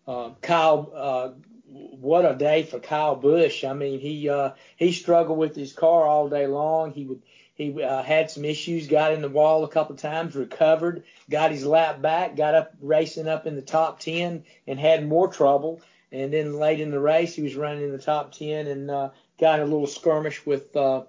[0.07, 1.30] Uh, Kyle, uh,
[1.75, 3.65] what a day for Kyle Busch!
[3.65, 6.93] I mean, he uh, he struggled with his car all day long.
[6.93, 7.23] He would
[7.55, 11.65] he uh, had some issues, got in the wall a couple times, recovered, got his
[11.65, 15.81] lap back, got up racing up in the top 10 and had more trouble.
[16.11, 19.11] And then late in the race, he was running in the top 10 and uh,
[19.39, 21.05] got in a little skirmish with uh,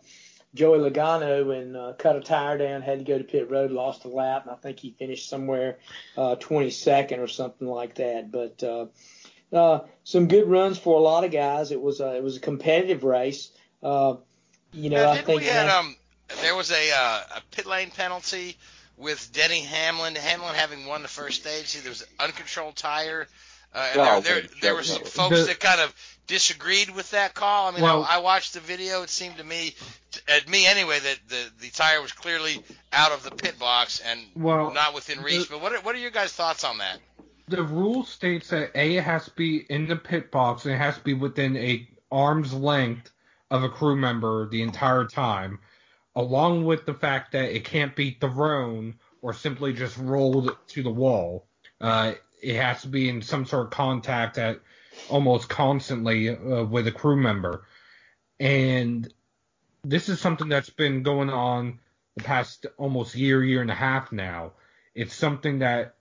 [0.53, 4.05] Joey Logano and uh, cut a tire down, had to go to pit road, lost
[4.05, 5.79] a lap, and I think he finished somewhere
[6.15, 8.31] uh, 22nd or something like that.
[8.31, 8.85] But uh,
[9.53, 11.71] uh, some good runs for a lot of guys.
[11.71, 13.51] It was a, it was a competitive race.
[13.83, 14.15] Uh,
[14.73, 15.95] you know, Now, I think we had that- um
[16.41, 18.57] there was a uh, a pit lane penalty
[18.97, 20.15] with Denny Hamlin.
[20.15, 21.73] Hamlin having won the first stage.
[21.81, 23.27] There was an uncontrolled tire.
[23.73, 25.93] Uh, and Oh, there, there, there were some folks The- that kind of
[26.27, 27.67] disagreed with that call.
[27.67, 29.03] I mean, Well- I, I watched the video.
[29.03, 29.75] It seemed to me,
[30.29, 34.19] at me anyway, that the, the tire was clearly out of the pit box and
[34.35, 35.47] Well, not within reach.
[35.49, 36.97] the- but what are, what are your guys' thoughts on that?
[37.47, 40.97] The rule states that A has to be in the pit box and it has
[40.97, 43.11] to be within a arm's length
[43.51, 45.59] of a crew member the entire time,
[46.15, 50.89] along with the fact that it can't be thrown or simply just rolled to the
[50.89, 51.47] wall.
[51.79, 54.59] Uh, it has to be in some sort of contact at
[55.09, 57.65] almost constantly uh, with a crew member.
[58.39, 59.11] And
[59.83, 61.79] this is something that's been going on
[62.15, 64.53] the past almost year, year and a half now.
[64.93, 65.95] It's something that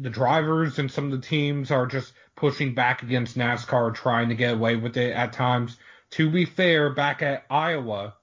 [0.00, 4.34] the drivers and some of the teams are just pushing back against NASCAR, trying to
[4.34, 5.76] get away with it at times.
[6.12, 8.14] To be fair, back at Iowa,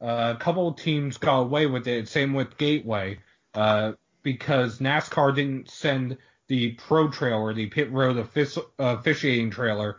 [0.00, 2.08] uh, a couple of teams got away with it.
[2.08, 3.18] Same with Gateway,
[3.54, 3.92] uh,
[4.22, 9.98] because NASCAR didn't send the pro trailer, the pit road offici- officiating trailer,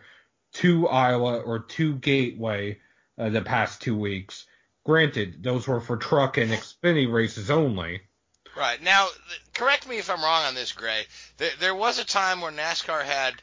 [0.53, 2.79] to Iowa or to Gateway
[3.17, 4.45] uh, the past two weeks.
[4.85, 8.01] Granted, those were for truck and Xfinity races only.
[8.57, 11.03] Right now, th- correct me if I'm wrong on this, Gray.
[11.37, 13.35] There, there was a time where NASCAR had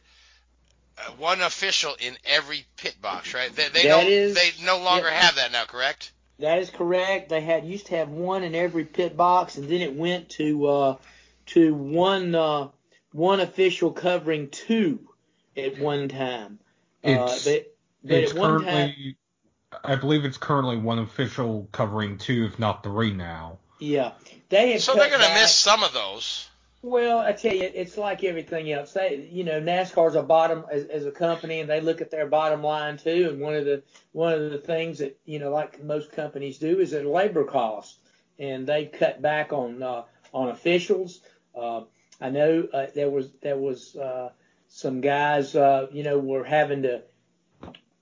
[0.98, 3.54] uh, one official in every pit box, right?
[3.54, 4.06] They, they don't.
[4.06, 5.20] is- they no longer yeah.
[5.20, 6.10] have that now, correct?
[6.40, 7.28] That is correct.
[7.28, 10.66] They had used to have one in every pit box, and then it went to
[10.66, 10.96] uh,
[11.46, 12.68] to one uh,
[13.12, 14.98] one official covering two
[15.56, 16.58] at one time.
[17.04, 19.16] It's, uh, but, but it's at one currently,
[19.72, 23.58] time, I believe it's currently one official covering two, if not three now.
[23.78, 24.12] yeah,
[24.54, 24.78] they.
[24.78, 26.48] So they're going to miss some of those.
[26.82, 28.92] Well, I tell you, it's like everything else.
[28.92, 32.26] They, you know, NASCAR's a bottom as, as a company, and they look at their
[32.26, 33.28] bottom line too.
[33.30, 33.82] And one of the
[34.12, 37.98] one of the things that you know, like most companies do, is their labor costs,
[38.38, 40.02] and they cut back on uh,
[40.34, 41.20] on officials.
[41.54, 41.82] Uh,
[42.20, 44.30] I know uh, there was there was uh,
[44.68, 47.02] some guys, uh, you know, were having to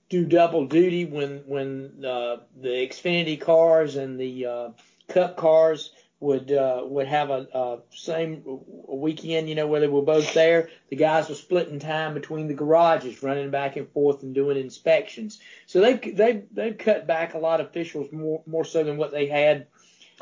[0.09, 4.69] do double duty when when uh, the Xfinity cars and the uh,
[5.07, 5.91] Cup cars
[6.23, 8.41] would uh, would have a, a same
[8.87, 10.69] weekend, you know, where they were both there.
[10.89, 15.39] The guys were splitting time between the garages, running back and forth and doing inspections.
[15.67, 19.11] So they they they've cut back a lot of officials more more so than what
[19.11, 19.67] they had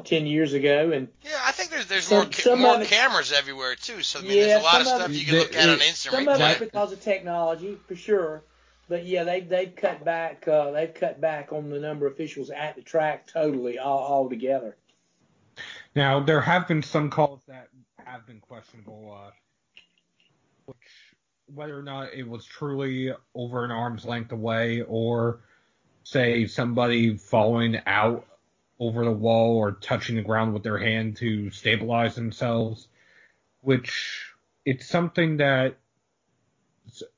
[0.04, 0.92] ten years ago.
[0.92, 4.02] And Yeah, I think there's there's Some- more ca- some more it- cameras everywhere too.
[4.02, 5.56] So I mean, Yeah, there's a lot of some of stuff it- you can look
[5.56, 6.52] at on It- instant some of replay.
[6.52, 8.44] it's because of technology, for sure.
[8.90, 12.50] But yeah, they they've cut back uh, they've cut back on the number of officials
[12.50, 14.76] at the track totally all, altogether.
[15.96, 17.68] Now there have been some calls that
[17.98, 19.32] have been questionable, uh,
[20.66, 20.78] which
[21.54, 25.42] whether or not it was truly over an arm's length away, or
[26.04, 28.26] say somebody falling out
[28.80, 32.88] over the wall or touching the ground with their hand to stabilize themselves,
[33.60, 34.34] which
[34.66, 35.78] it's something that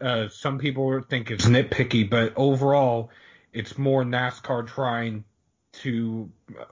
[0.02, 3.10] uh, some people think is nitpicky, but overall,
[3.54, 5.24] it's more NASCAR trying
[5.74, 6.30] to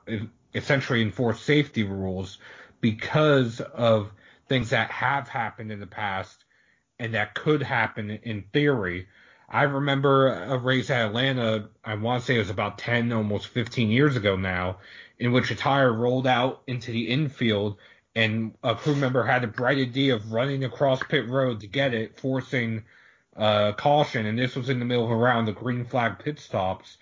[0.07, 0.17] uh,
[0.53, 2.37] essentially enforce safety rules
[2.81, 4.11] because of
[4.47, 6.43] things that have happened in the past
[6.99, 9.07] and that could happen in theory.
[9.49, 13.47] I remember a race at Atlanta, I want to say it was about 10, almost
[13.47, 14.77] 15 years ago now,
[15.19, 17.77] in which a tire rolled out into the infield
[18.15, 21.93] and a crew member had the bright idea of running across pit road to get
[21.93, 22.83] it, forcing
[23.35, 24.25] uh, caution.
[24.25, 26.97] And this was in the middle of a round of green flag pit stops.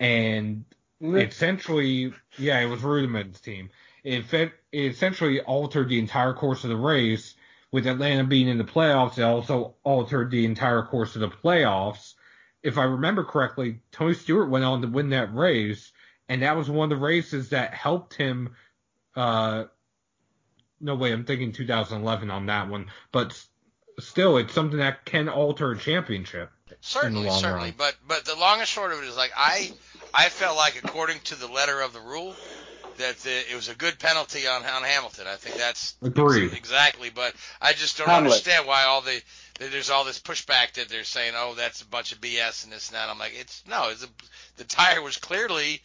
[0.00, 0.64] And
[1.04, 3.70] essentially, yeah, it was Rudiment's team.
[4.02, 7.34] It, fe- it essentially altered the entire course of the race.
[7.72, 12.14] With Atlanta being in the playoffs, it also altered the entire course of the playoffs.
[12.62, 15.90] If I remember correctly, Tony Stewart went on to win that race,
[16.28, 18.54] and that was one of the races that helped him.
[19.16, 19.64] Uh,
[20.80, 23.36] no way, I'm thinking 2011 on that one, but
[23.98, 26.50] still, it's something that can alter a championship.
[26.80, 27.70] Certainly, long certainly.
[27.70, 27.74] run.
[27.76, 29.72] But but the long and short of it is like I
[30.14, 32.34] I felt like according to the letter of the rule
[32.98, 35.26] that the, it was a good penalty on on Hamilton.
[35.26, 36.52] I think that's Agreed.
[36.52, 37.10] exactly.
[37.10, 38.30] But I just don't Hamlet.
[38.30, 39.20] understand why all the
[39.58, 42.72] that there's all this pushback that they're saying, oh, that's a bunch of BS and
[42.72, 43.08] this and that.
[43.08, 44.08] I'm like, it's no, it's a,
[44.56, 45.80] the tire was clearly,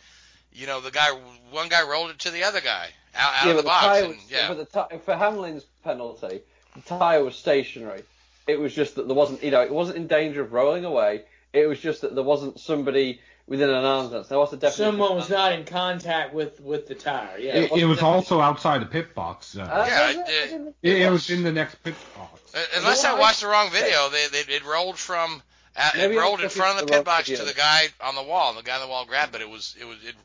[0.54, 1.10] you know, the guy
[1.52, 3.86] one guy rolled it to the other guy out, out yeah, of the but box.
[3.86, 4.48] tire and, yeah.
[4.54, 6.42] but the ti- for Hamlin's penalty,
[6.76, 8.04] the tyre was stationary.
[8.48, 11.24] It was just that there wasn't, you know, it wasn't in danger of rolling away.
[11.54, 14.32] It was just that there wasn't somebody within an arm's length.
[14.32, 14.93] Now, what's the definition?
[14.93, 17.38] Someone was not in contact with with the tire.
[17.38, 17.56] Yeah.
[17.56, 19.58] It, it was also outside the pit box.
[19.58, 20.76] Uh, Uh, Yeah, it- it?
[20.82, 22.56] it, it was in the next pit box.
[22.56, 25.41] Uh, Unless I watched the wrong video, they, they it rolled from
[25.76, 28.16] uh, it rolled in front of the looking pit box wrong to the guy on
[28.16, 29.41] the wall, and the guy on the wall grabbed it.
[29.41, 30.16] It was it was it,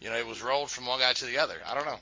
[0.00, 1.56] you know, it was rolled from one guy to the other.
[1.66, 1.98] I don't know.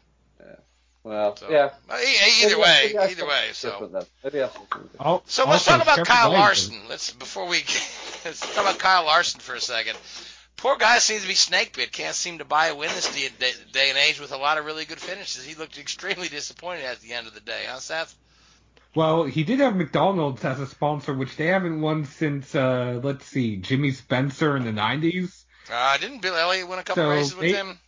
[1.04, 1.70] Well, So, yeah.
[1.88, 3.50] either Maybe way, maybe either way.
[3.52, 4.02] So different then.
[4.24, 5.00] Maybe I saw something different.
[5.06, 6.76] Al- so let's talk about Kyle Larson.
[6.88, 7.58] Let's before we
[8.24, 9.96] let's talk about Kyle Larson for a second.
[10.56, 11.92] Poor guy seems to be snake bit.
[11.92, 14.56] Can't seem to buy a win this day, day, day and age with a lot
[14.58, 15.44] of really good finishes.
[15.44, 18.14] He looked extremely disappointed at the end of the day, huh, Seth?
[18.94, 23.26] Well, he did have McDonald's as a sponsor, which they haven't won since, uh, let's
[23.26, 25.44] see, Jimmy Spencer in the 90s.
[25.70, 27.78] Uh, didn't Bill Elliott win a couple So races with they- him?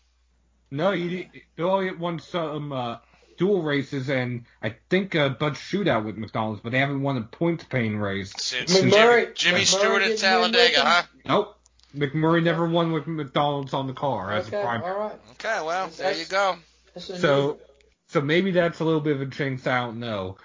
[0.71, 2.99] No, he did, Bill Elliott won some uh,
[3.39, 7.23] dual races and I think a bunch shootout with McDonald's, but they haven't won a
[7.23, 8.35] points paying race.
[8.37, 11.03] Since McMurray- Jimmy, Jamie McMurray Stewart at didn't win with Talladega, huh?
[11.25, 11.58] Nope.
[11.99, 14.61] McMurray never won with McDonald's on the car as okay.
[14.61, 14.83] a prime.
[14.83, 15.19] All right.
[15.33, 16.57] Okay, well, That's- there you go.
[16.99, 17.59] So, new-
[18.09, 19.67] so maybe that's a little bit of a jinx.
[19.67, 20.37] I don't know.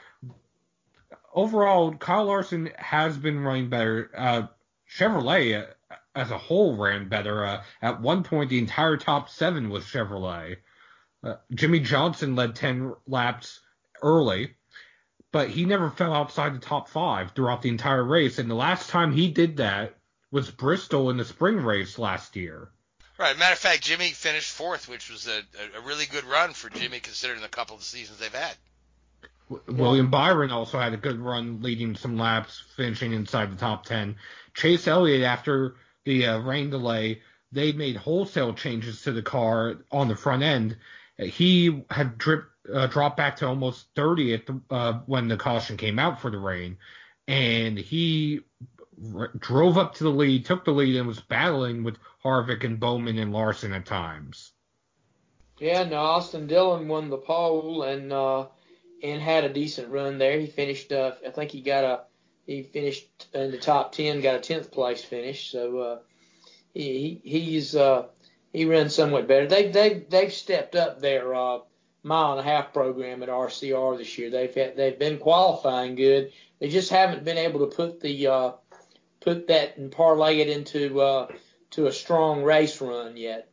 [1.33, 4.11] Overall, Kyle Larson has been running better.
[4.15, 4.47] Uh,
[4.89, 7.43] Chevrolet uh, as a whole ran better.
[7.45, 10.57] Uh, at one point, the entire top seven was Chevrolet.
[11.23, 13.61] Uh, Jimmie Johnson led 10 laps
[14.01, 14.55] early,
[15.31, 18.37] but he never fell outside the top five throughout the entire race.
[18.37, 19.95] And the last time he did that
[20.33, 22.67] was Bristol in the spring race last year.
[23.19, 23.37] Right.
[23.37, 25.43] Matter of fact, Jimmie finished fourth, which was a,
[25.77, 28.55] a, really good run for Jimmie considering the couple of seasons they've had.
[29.67, 34.15] William Byron also had a good run, leading some laps, finishing inside the top ten.
[34.55, 35.75] Chase Elliott, after
[36.05, 37.21] the uh, rain delay,
[37.51, 40.77] they made wholesale changes to the car on the front end.
[41.17, 46.19] He had drip, uh, dropped back to almost 30th uh, when the caution came out
[46.19, 46.77] for the rain,
[47.27, 48.41] and he
[49.39, 53.17] drove up to the lead, took the lead, and was battling with Harvick and Bowman
[53.17, 54.51] and Larson at times.
[55.59, 58.47] Yeah, no, Austin Dillon won the pole and uh,
[59.01, 60.39] and had a decent run there.
[60.39, 62.01] He finished, uh, I think he got a,
[62.45, 65.51] he finished in the top ten, got a tenth place finish.
[65.51, 65.99] So uh,
[66.73, 68.07] he he's uh,
[68.51, 69.47] he runs somewhat better.
[69.47, 71.59] They they they've stepped up their uh,
[72.03, 74.29] mile and a half program at RCR this year.
[74.29, 76.31] They've had, they've been qualifying good.
[76.59, 78.51] They just haven't been able to put the uh,
[79.23, 81.27] put that and parlay it into uh,
[81.71, 83.49] to a strong race run yet.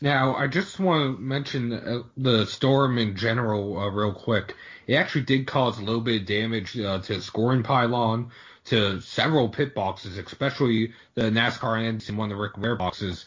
[0.00, 4.54] Now, I just want to mention uh, the storm in general uh, real quick.
[4.86, 8.30] It actually did cause a little bit of damage uh, to scoring pylon,
[8.66, 13.26] to several pit boxes, especially the NASCAR ends in one of the Rick Ware boxes.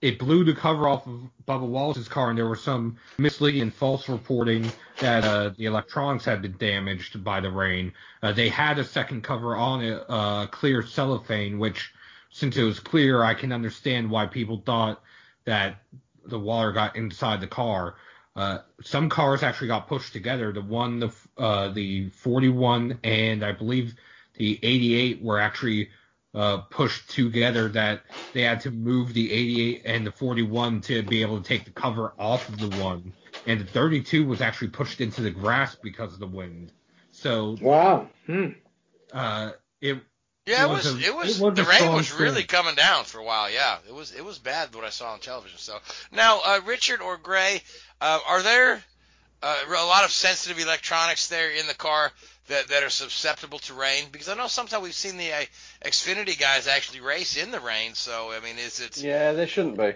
[0.00, 3.74] It blew the cover off of Bubba Wallace's car, and there was some misleading and
[3.74, 7.92] false reporting that uh, the electronics had been damaged by the rain.
[8.22, 11.92] Uh, they had a second cover on it, uh, clear cellophane, which,
[12.30, 15.02] since it was clear, I can understand why people thought
[15.44, 15.82] that
[16.24, 17.96] the water got inside the car.
[18.36, 20.52] Uh, some cars actually got pushed together.
[20.52, 23.94] The one, the uh, the 41, and I believe
[24.34, 25.90] the 88 were actually
[26.34, 27.68] uh, pushed together.
[27.68, 28.02] That
[28.32, 31.70] they had to move the 88 and the 41 to be able to take the
[31.70, 33.12] cover off of the one,
[33.46, 36.72] and the 32 was actually pushed into the grass because of the wind.
[37.12, 38.48] So wow, hmm.
[39.12, 40.00] uh, it
[40.46, 40.86] yeah, it was.
[40.86, 41.06] It was.
[41.06, 43.50] It was, it was the rain was really coming down for a while.
[43.50, 44.12] Yeah, it was.
[44.12, 45.58] It was bad what I saw on television.
[45.58, 45.78] So
[46.12, 47.62] now, uh, Richard or Gray,
[48.00, 48.82] uh, are there
[49.42, 52.12] uh, a lot of sensitive electronics there in the car
[52.48, 54.04] that that are susceptible to rain?
[54.10, 55.44] Because I know sometimes we've seen the uh,
[55.84, 57.94] Xfinity guys actually race in the rain.
[57.94, 59.02] So I mean, is it?
[59.02, 59.92] Yeah, they shouldn't be.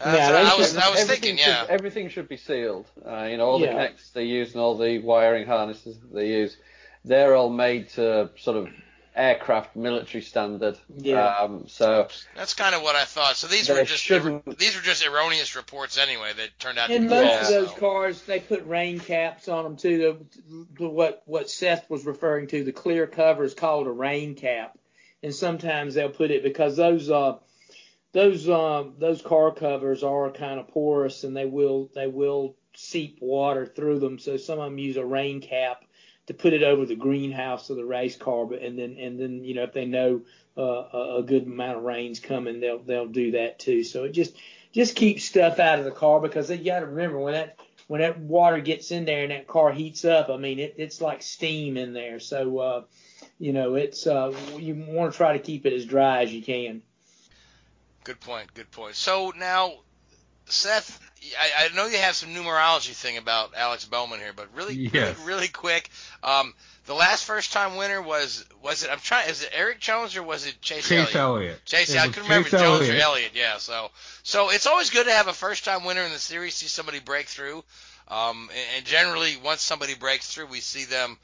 [0.00, 1.66] Uh, yeah, so I was, I was thinking, should, yeah.
[1.68, 2.86] Everything should be sealed.
[3.06, 3.74] Uh, you know, all the Yeah.
[3.74, 6.56] connectors they use and all the wiring harnesses they use,
[7.04, 8.68] they're all made to sort of
[9.16, 10.76] aircraft military standard.
[10.96, 11.24] Yeah.
[11.26, 13.36] Um, so That's kind of what I thought.
[13.36, 16.94] So these were just shouldn't- these were just erroneous reports anyway that turned out to
[16.94, 17.48] And be most false.
[17.48, 19.98] of those cars, they put rain caps on them too.
[19.98, 24.34] The, the, what what Seth was referring to, the clear cover is called a rain
[24.34, 24.76] cap,
[25.22, 27.36] and sometimes they'll put it because those uh
[28.12, 33.18] those uh, those car covers are kind of porous and they will they will seep
[33.20, 34.18] water through them.
[34.18, 35.84] So some of them use a rain cap
[36.26, 39.44] to put it over the greenhouse of the race car, but and then and then
[39.44, 40.22] you know if they know
[40.56, 43.84] uh, a, good amount of rain's coming, they'll they'll do that too.
[43.84, 44.34] So it just
[44.72, 48.00] just keep stuff out of the car because you got to remember when that when
[48.00, 51.22] that water gets in there and that car heats up, I mean it, it's like
[51.22, 52.20] steam in there.
[52.20, 52.82] So uh,
[53.38, 56.42] you know it's uh, you want to try to keep it as dry as you
[56.42, 56.82] can.
[58.04, 58.52] Good point.
[58.52, 58.94] Good point.
[58.96, 59.72] So now,
[60.44, 61.00] Seth,
[61.38, 65.16] I, I know you have some numerology thing about Alex Bowman here, but really, Yes.
[65.18, 65.90] really, really quick.
[66.22, 66.54] Um,
[66.86, 68.90] the last first time winner was was it?
[68.90, 69.30] I'm trying.
[69.30, 71.16] Is it Erik Jones or was it Chase, Chase Elliott?
[71.16, 71.64] Elliott.
[71.64, 73.32] Chase, It I couldn't remember Chase Jones or Elliott.
[73.34, 73.90] Yeah, so
[74.22, 76.54] so it's always good to have a first time winner in the series.
[76.54, 77.64] See somebody break through,
[78.08, 81.16] um, and, and generally once somebody breaks through, we see them,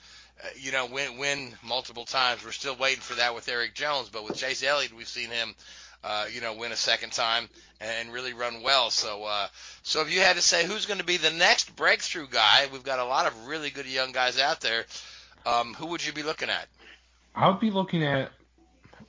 [0.43, 2.43] uh, you know, win win multiple times.
[2.43, 5.55] We're still waiting for that with Erik Jones, but with Chase Elliott, we've seen him,
[6.05, 7.49] uh, you know, win a second time
[7.81, 8.91] and really run well.
[8.91, 9.49] So uh,
[9.83, 12.83] so if you had to say who's going to be the next breakthrough guy, we've
[12.85, 14.85] got a lot of really good young guys out there.
[15.47, 16.67] Um, who would you be looking at?
[17.35, 18.31] I would be looking at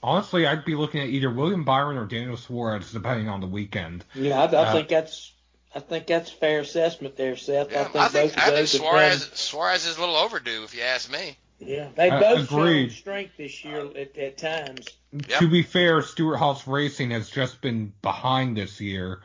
[0.04, 4.04] honestly, I'd be looking at either William Byron or Daniel Suarez, depending on the weekend.
[4.16, 5.34] Yeah, I, I Uh, think that's
[5.74, 7.72] I think that's a fair assessment there, Seth.
[7.72, 9.98] Yeah, I think I think, both of I think those have Suarez done- Suarez is
[9.98, 11.38] a little overdue, if you ask me.
[11.62, 12.92] Yeah, they Uh, both shown agreed.
[12.92, 14.88] strength this year at, at times.
[15.14, 15.40] Yep.
[15.40, 19.22] To be fair, Stewart-Haas Racing has just been behind this year.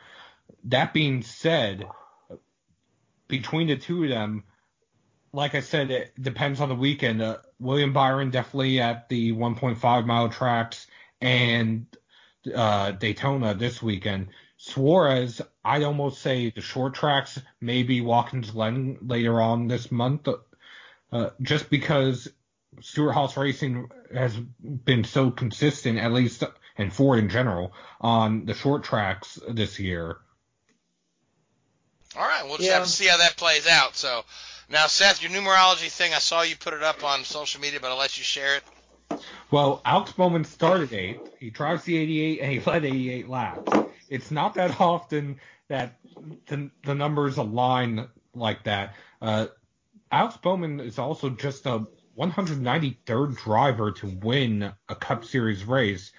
[0.65, 1.85] That being said,
[3.27, 4.43] between the two of them,
[5.33, 7.21] like I said, it depends on the weekend.
[7.21, 10.87] Uh, William Byron definitely at the 1.5 mile tracks
[11.21, 11.85] and
[12.53, 14.27] uh, Daytona this weekend.
[14.57, 20.27] Suarez, I'd almost say the short tracks, maybe Watkins Glen later on this month,
[21.11, 22.27] uh, just because
[22.81, 26.43] Stewart-Haas Racing has been so consistent, at least
[26.77, 30.17] and Ford in general, on the short tracks this year.
[32.15, 32.75] All right, we'll just Yeah.
[32.75, 33.95] have to see how that plays out.
[33.95, 34.23] So
[34.69, 37.91] now, Seth, your numerology thing, I saw you put it up on social media, but
[37.91, 38.63] I'll let you share it.
[39.49, 41.29] Well, Alex Bowman started eighth.
[41.39, 43.71] He drives the 88 and he led 88 laps.
[44.09, 45.39] It's not that often
[45.69, 45.99] that
[46.47, 48.95] the, the numbers align like that.
[49.21, 49.47] Uh,
[50.11, 51.85] Alex Bowman is also just a
[52.17, 56.11] 193rd driver to win a Cup Series race.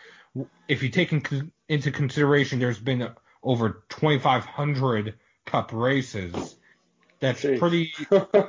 [0.68, 3.08] If you take in, into consideration, there's been
[3.42, 5.14] over 2,500
[5.46, 6.56] Cup races.
[7.20, 7.58] That's Jeez.
[7.58, 7.92] pretty.
[8.10, 8.48] yeah.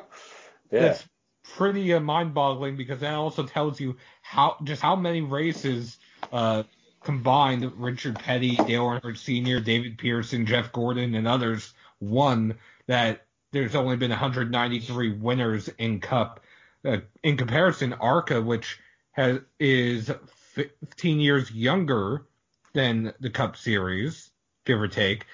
[0.71, 1.07] That's
[1.55, 5.97] pretty uh, mind-boggling because that also tells you how just how many races
[6.31, 6.63] uh,
[7.03, 12.55] combined Richard Petty, Dale Earnhardt Sr., David Pearson, Jeff Gordon, and others won.
[12.87, 16.41] That there's only been 193 winners in Cup.
[16.85, 18.79] Uh, in comparison, ARCA, which
[19.11, 20.11] has is
[20.53, 22.25] 15 years younger
[22.73, 24.29] than the Cup Series,
[24.65, 25.25] give or take,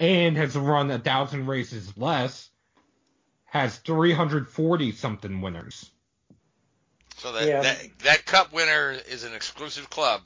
[0.00, 2.50] and has run a thousand races less,
[3.44, 5.90] has 340 something winners.
[7.16, 7.62] So that, Yeah.
[7.62, 10.22] that that cup winner is an exclusive club.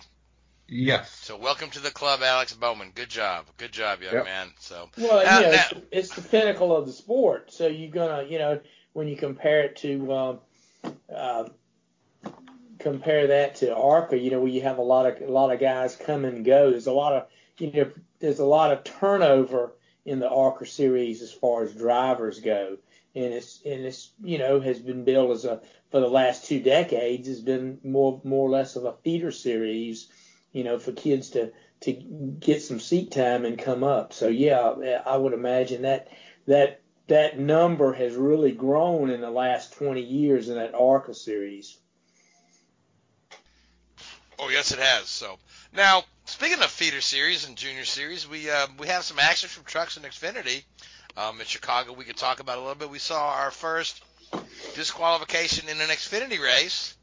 [0.74, 1.10] Yes.
[1.10, 2.92] So welcome to the club, Alex Bowman.
[2.94, 4.24] Good job, good job, young Yep.
[4.24, 4.48] man.
[4.58, 7.52] So Well, Now- you know, now- it's, it's the pinnacle of the sport.
[7.52, 8.58] So you're gonna, you know,
[8.94, 10.40] when you compare it to, um,
[11.14, 11.48] uh,
[12.78, 15.60] compare that to ARCA, you know, where you have a lot of a lot of
[15.60, 16.70] guys come and go.
[16.70, 17.26] There's a lot of,
[17.58, 19.74] you know, there's a lot of turnover
[20.06, 22.78] in the ARCA series as far as drivers go,
[23.14, 25.60] and it's and it's you know has been billed as a
[25.90, 30.08] for the last two decades has been more more or less of a feeder series,
[30.52, 34.12] you know, for kids to to get some seat time and come up.
[34.12, 36.08] So yeah, I would imagine that
[36.46, 41.76] that that number has really grown in the last 20 years in that ARCA series.
[44.38, 45.08] Oh yes, it has.
[45.08, 45.38] So
[45.72, 49.64] now, speaking of feeder series and junior series, we uh, we have some action from
[49.64, 50.64] Trucks and Xfinity
[51.16, 51.92] um, in Chicago.
[51.92, 52.90] We could talk about a little bit.
[52.90, 54.02] We saw our first
[54.74, 56.96] disqualification in an Xfinity race,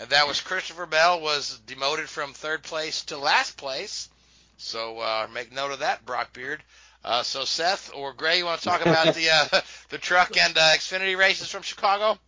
[0.00, 4.08] and that was Christopher Bell was demoted from third place to last place.
[4.56, 6.62] So uh, make note of that, Brock Beard.
[7.04, 10.56] Uh, so Seth or Gray, you want to talk about the uh, the truck and
[10.56, 12.18] uh, Xfinity races from Chicago?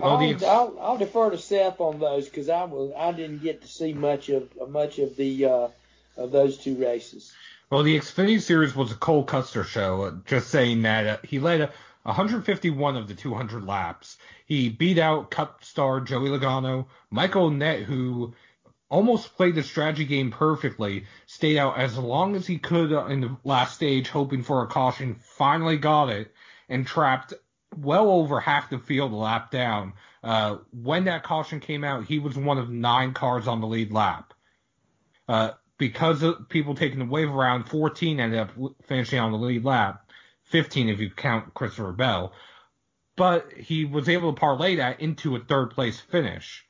[0.00, 3.68] I'll, I'll, I'll defer to Seth on those because I was I didn't get to
[3.68, 5.68] see much of much of the uh,
[6.16, 7.32] of those two races.
[7.70, 10.02] Well, the Xfinity Series was a Cole Custer show.
[10.02, 11.70] uh, Just saying that uh, he led a
[12.04, 14.16] 151 of the 200 laps.
[14.48, 18.34] He beat out Cup star Joey Logano, Michael Annett, who
[18.88, 23.36] almost played the strategy game perfectly, stayed out as long as he could in the
[23.44, 25.16] last stage, hoping for a caution.
[25.16, 26.32] Finally got it
[26.66, 27.34] and trapped
[27.76, 29.92] well over half the field lap down.
[30.24, 33.92] Uh, when that caution came out, he was one of nine cars on the lead
[33.92, 34.32] lap.
[35.28, 38.50] Uh, because of people taking the wave around, 14 ended up
[38.86, 40.10] finishing on the lead lap,
[40.44, 42.32] 15 if you count Christopher Bell.
[43.18, 46.64] But he was able to parlay that into a third place finish.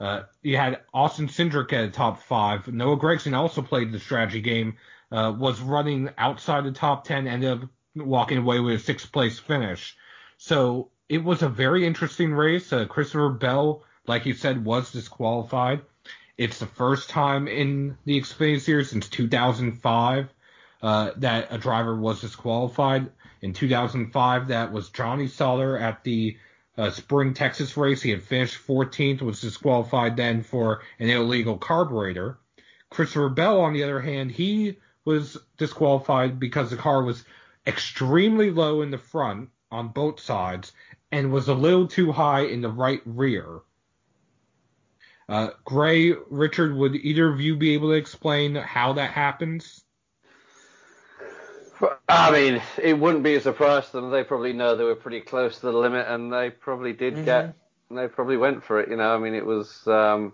[0.00, 2.66] Uh, you had Austin Cindric at top five.
[2.66, 4.78] Noah Gragson also played the strategy game,
[5.12, 9.38] uh, was running outside the top 10, ended up walking away with a sixth place
[9.38, 9.94] finish.
[10.38, 12.72] So it was a very interesting race.
[12.72, 15.82] Uh, Christopher Bell, like you said, was disqualified.
[16.38, 20.32] It's the first time in the Xfinity Series since 2005
[20.82, 23.10] uh, that a driver was disqualified.
[23.42, 26.36] In 2005, that was Johnny Sauter at the
[26.76, 28.02] uh, Spring Texas race.
[28.02, 32.38] He had finished 14th, was disqualified then for an illegal carburetor.
[32.90, 37.24] Christopher Bell, on the other hand, he was disqualified because the car was
[37.66, 40.72] extremely low in the front on both sides
[41.12, 43.60] and was a little too high in the right rear.
[45.28, 49.84] Uh, Gray, Richard, would either of you be able to explain how that happens?
[52.08, 54.10] I mean, it wouldn't be a surprise to them.
[54.10, 57.54] They probably know they were pretty close to the limit, and they probably did get.
[57.90, 58.88] They probably went for it.
[58.90, 60.32] You know, I mean, it was, um,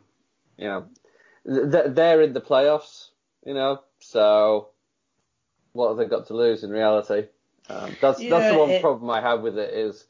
[0.58, 0.86] you know,
[1.46, 3.08] th- they're in the playoffs.
[3.44, 4.68] You know, so
[5.72, 7.28] what have they got to lose in reality?
[7.68, 10.04] Um, that's that's the one it- problem I have with it is,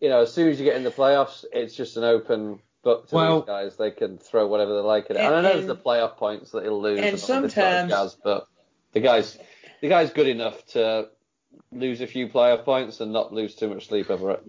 [0.00, 3.08] you know, as soon as you get in the playoffs, it's just an open book
[3.08, 3.76] to Well- these guys.
[3.76, 5.20] They can throw whatever they like at it.
[5.20, 6.98] And- And, I know it's the playoff points that he'll lose.
[6.98, 8.46] and all this sort of sometimes- jazz, but
[8.92, 9.38] the guys,
[9.80, 11.08] the guy's good enough to
[11.72, 14.46] lose a few playoff points and not lose too much sleep over it.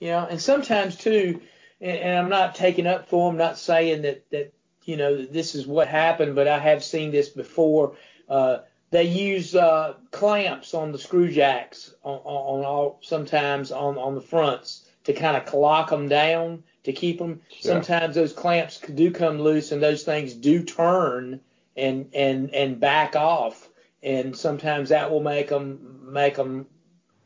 [0.00, 1.40] Know, and sometimes too,
[1.80, 4.52] and, I'm not taking up for him, not saying that that
[4.84, 7.96] you know this is what happened, but I have seen this before.
[8.28, 8.58] Uh,
[8.90, 14.14] they use uh, clamps on the screw jacks on, on, on all sometimes on on
[14.14, 17.40] the fronts to kind of lock them down to keep them.
[17.50, 17.72] Sure.
[17.72, 21.40] Sometimes those clamps do come loose, and those things do turn
[21.76, 23.68] and and and back off,
[24.02, 26.66] and sometimes that will make them make them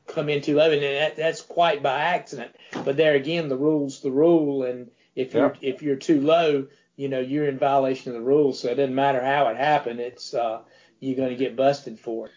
[0.06, 2.54] come in too low, and that, that's quite by accident.
[2.84, 6.66] But there again, the rule's the rule, and if you're if you're too low,
[6.96, 8.60] you know you're in violation of the rules.
[8.60, 10.00] So it doesn't matter how it happened.
[10.00, 10.60] It's uh,
[11.00, 12.32] you're going to get busted for it.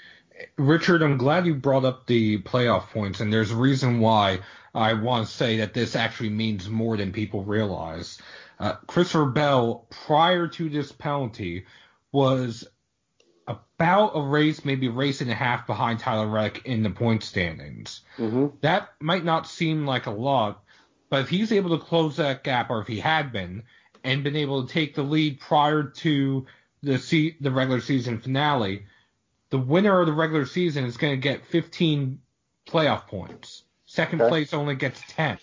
[0.58, 4.40] Richard, I'm glad you brought up the playoff points, and there's a reason why
[4.74, 8.22] I want to say that this actually means more than people realize.
[8.60, 11.66] Uh, Christopher Bell, prior to this penalty,
[12.12, 12.68] was
[13.48, 17.24] about a race, maybe a race and a half behind Tyler Reddick in the point
[17.24, 18.02] standings.
[18.18, 18.48] Mm-hmm.
[18.62, 20.64] That might not seem like a lot,
[21.10, 23.64] but if he's able to close that gap, or if he had been,
[24.04, 26.46] and been able to take the lead prior to
[26.84, 28.86] the se- the regular season finale,
[29.50, 32.20] the winner of the regular season is going to get 15
[32.68, 33.64] playoff points.
[33.86, 34.30] Second Okay.
[34.30, 35.38] place only gets 10.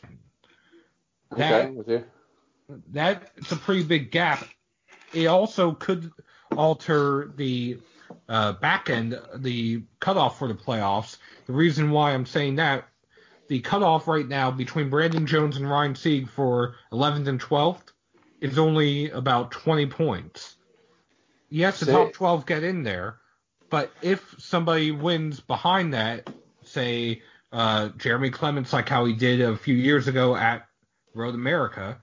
[1.36, 2.04] That you.
[2.90, 4.46] that's a pretty big gap.
[5.12, 6.10] It also could
[6.56, 7.78] alter the
[8.28, 11.16] uh, back end, the cutoff for the playoffs.
[11.46, 12.88] The reason why I'm saying that,
[13.48, 17.92] the cutoff right now between Brandon Jones and Ryan Sieg for 11th and 12th
[18.40, 20.56] is only about 20 points.
[21.50, 23.18] Yes, the top 12 get in there,
[23.70, 26.28] but if somebody wins behind that,
[26.62, 27.22] say
[27.52, 30.66] uh, Jeremy Clements, like how he did a few years ago at
[31.14, 32.00] Road America,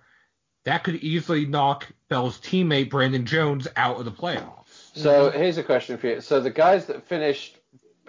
[0.63, 4.60] that could easily knock Bell's teammate Brandon Jones out of the playoffs.
[4.93, 6.21] So here's a question for you.
[6.21, 7.57] So the guys that finished,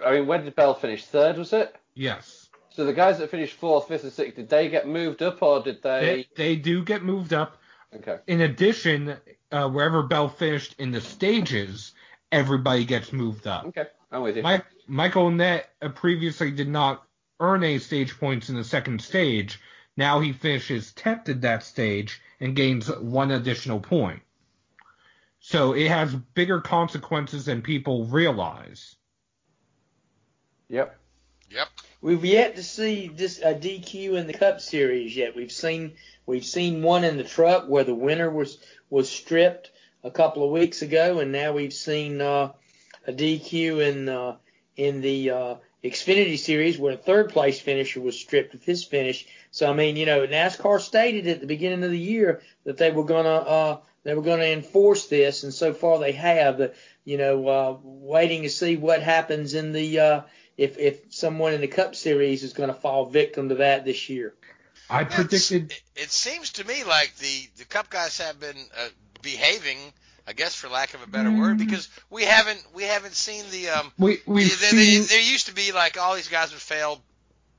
[0.03, 1.05] I mean, when did Bell finish?
[1.05, 1.75] Third, was it?
[1.95, 5.41] Yes, So the guys that finished fourth, fifth, and sixth, did they get moved up
[5.41, 6.43] or did they, they?
[6.43, 7.57] they do get moved up.
[7.95, 8.17] Okay.
[8.25, 9.15] In addition,
[9.51, 11.93] uh, wherever Bell finished in the stages,
[12.31, 13.65] everybody gets moved up.
[13.67, 14.41] Okay, I'm with you.
[14.41, 17.05] Mike, Michael Annett uh, previously did not
[17.39, 19.59] earn any stage points in the second stage.
[19.95, 24.21] Now he finishes 10th at that stage and gains one additional point.
[25.45, 28.95] So it has bigger consequences than people realize.
[30.69, 30.97] Yep.
[31.49, 31.67] Yep.
[31.99, 35.35] We've yet to see this a DQ in the Cup Series yet.
[35.35, 38.57] We've seen we've seen one in the truck where the winner was
[38.89, 39.69] was stripped
[40.01, 42.53] a couple of weeks ago, and now we've seen uh,
[43.05, 44.37] a DQ in uh,
[44.77, 49.25] in the uh, Xfinity Series where a third place finisher was stripped of his finish.
[49.51, 52.91] So I mean, you know, NASCAR stated at the beginning of the year that they
[52.91, 56.57] were gonna uh, they were gonna enforce this, and so far they have.
[56.57, 56.75] But
[57.05, 60.21] you know, uh, waiting to see what happens in the uh,
[60.57, 64.09] if if someone in the Cup Series is going to fall victim to that this
[64.09, 64.33] year.
[64.89, 68.57] I It's- predicted It, it seems to me like the the Cup guys have been
[68.77, 68.87] uh,
[69.21, 69.77] behaving,
[70.27, 73.69] I guess, for lack of a better word, because we haven't we haven't seen the
[73.69, 73.91] um.
[73.99, 77.01] we we've there, there- seen there used to be like all these guys would fail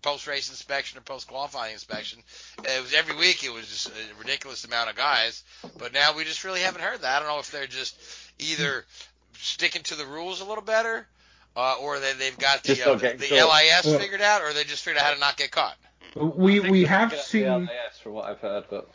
[0.03, 2.21] post race inspection or post qualifying inspection.
[2.59, 3.43] It was every week.
[3.45, 5.43] It was just a ridiculous amount of guys.
[5.79, 7.17] But now we just really haven't heard that.
[7.17, 7.97] I don't know if they're just
[8.39, 8.85] either
[9.39, 11.07] sticking to the rules a little better,
[11.57, 13.63] uh, or they, they've got the Just uh, not the, getting the caught.
[13.63, 13.99] LIS Yeah.
[13.99, 15.77] figured out, or they just figured out how to not get caught.
[16.15, 18.89] we we have seen the LAS from what I've heard, but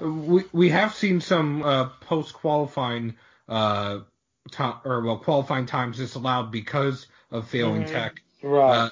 [0.00, 3.14] we we have seen some uh, post qualifying
[3.48, 4.00] uh
[4.50, 7.92] time or well qualifying times disallowed because of failing Mhm.
[7.92, 8.76] tech, Right.
[8.76, 8.90] uh,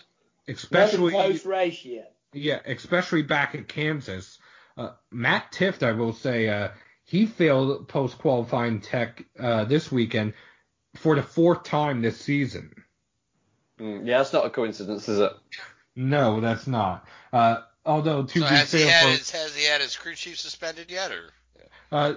[0.48, 2.14] especially close race yet.
[2.32, 4.38] yeah, especially back at Kansas.
[4.76, 6.70] Uh, Matt Tifft, I will say, uh,
[7.04, 10.34] he failed post qualifying tech uh, this weekend
[10.96, 12.74] for the fourth time this season.
[13.78, 15.32] mm, yeah, that's not a coincidence, is it?
[15.94, 17.06] No, that's not.
[17.86, 20.38] Although to So be has he had for- his has he had his crew chief
[20.38, 21.30] suspended yet, or
[21.92, 22.14] Uh,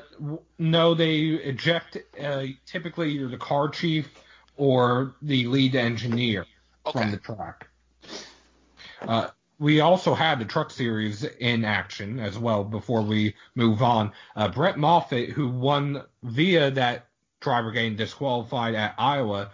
[0.57, 4.09] no, they eject uh, typically either the car chief
[4.55, 6.45] or the lead engineer
[6.85, 6.99] okay?
[6.99, 7.67] from the track.
[9.01, 9.27] Uh,
[9.59, 14.11] we also had the truck series in action as well before we move on.
[14.35, 17.07] Uh, Brett Moffitt, who won via that
[17.39, 19.51] driver getting disqualified at Iowa,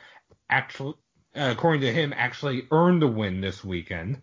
[0.49, 0.93] actually,
[1.35, 4.21] uh, according to him, actually earned the win this weekend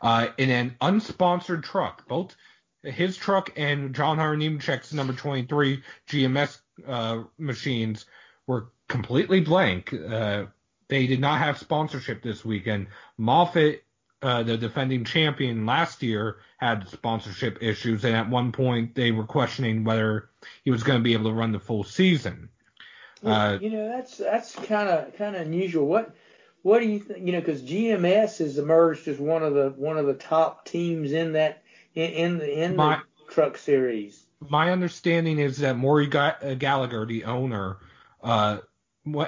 [0.00, 2.06] uh, in an unsponsored truck.
[2.08, 2.36] Both
[2.82, 8.06] his truck and John Hunter Nemechek's number 23 GMS uh, machines
[8.46, 9.92] were completely blank.
[9.92, 10.46] Uh,
[10.88, 12.88] they did not have sponsorship this weekend.
[13.16, 13.84] Moffitt,
[14.20, 19.24] uh, the defending champion last year, had sponsorship issues, and at one point they were
[19.24, 20.28] questioning whether
[20.64, 22.48] he was going to be able to run the full season.
[23.24, 25.86] Uh, you know, that's that's kind of kind of unusual.
[25.86, 26.14] What
[26.62, 27.26] what do you think?
[27.26, 31.12] You know, because GMS has emerged as one of the one of the top teams
[31.12, 31.62] in that
[31.94, 34.26] in, in the in My- the truck series.
[34.48, 37.78] my understanding is that Maury uh, Gallagher, the owner,
[38.22, 38.58] uh,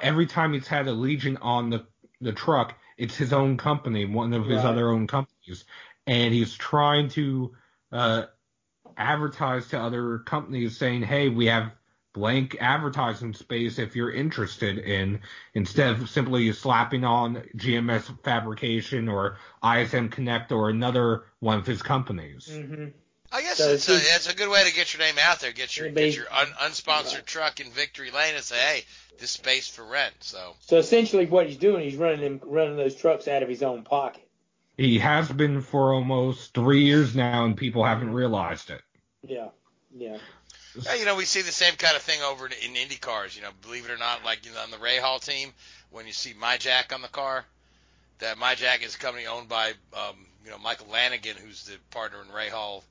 [0.02, 1.86] every time he's had a Legion on the
[2.20, 4.70] the truck, it's his own company, one of his Right.
[4.70, 5.64] other own companies,
[6.06, 7.54] and he's trying to
[7.92, 8.26] uh,
[8.96, 11.72] advertise to other companies saying, "Hey, we have
[12.14, 15.20] blank advertising space if you're interested in,"
[15.52, 21.82] instead of simply slapping on GMS Fabrication or ISM Connect or another one of his
[21.82, 22.48] companies.
[22.48, 22.86] hmm
[23.32, 25.50] I guess So it's a, it's a good way to get your name out there.
[25.50, 28.84] Get your get your un, unsponsored truck in victory lane and say, hey,
[29.18, 30.14] this space for rent.
[30.20, 33.62] So So essentially, what he's doing, he's running them running those trucks out of his
[33.62, 34.22] own pocket.
[34.76, 38.82] He has been for almost three years now, and people haven't realized it.
[39.22, 39.48] Yeah,
[39.96, 40.18] yeah.
[40.82, 43.36] Yeah, you know, we see the same kind of thing over in, in Indy cars.
[43.36, 45.52] You know, believe it or not, like you know, on the Rahal team,
[45.90, 47.44] when you see Mi-Jack on the car.
[48.20, 52.18] That Mi-Jack is a company owned by um, you know Michael Lanigan, who's the partner
[52.22, 52.82] in Rahal,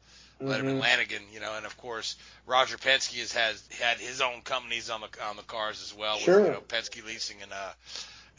[0.41, 0.81] Letterman Mhm.
[0.81, 2.15] Lanigan, you know, and of course
[2.45, 6.17] Roger Penske has, has had his own companies on the on the cars as well,
[6.17, 6.37] Sure.
[6.39, 7.71] with you know Penske Leasing and uh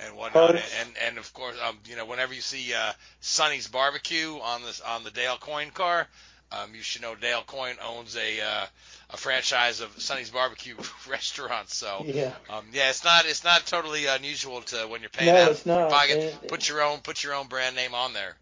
[0.01, 4.38] and whatnot, and and of course um you know whenever you see uh Sonny's Barbecue
[4.40, 6.07] on this on the Dale Coyne car,
[6.53, 8.66] um you should know Dale Coyne owns a uh,
[9.11, 10.75] a franchise of Sonny's Barbecue
[11.09, 12.33] restaurants, so Yeah.
[12.51, 15.67] um yeah it's not it's not totally unusual to when you're paying No, out it's
[15.67, 18.37] not, pocket and- put your own put your own brand name on there.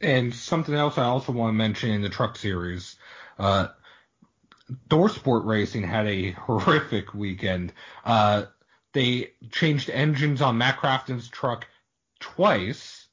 [0.00, 2.96] And something else I also want to mention in the truck series,
[3.38, 3.68] uh,
[4.88, 7.72] ThorSport Racing had a horrific weekend.
[8.04, 8.44] Uh,
[8.92, 11.66] they changed engines on Matt Crafton's truck
[12.20, 13.06] twice,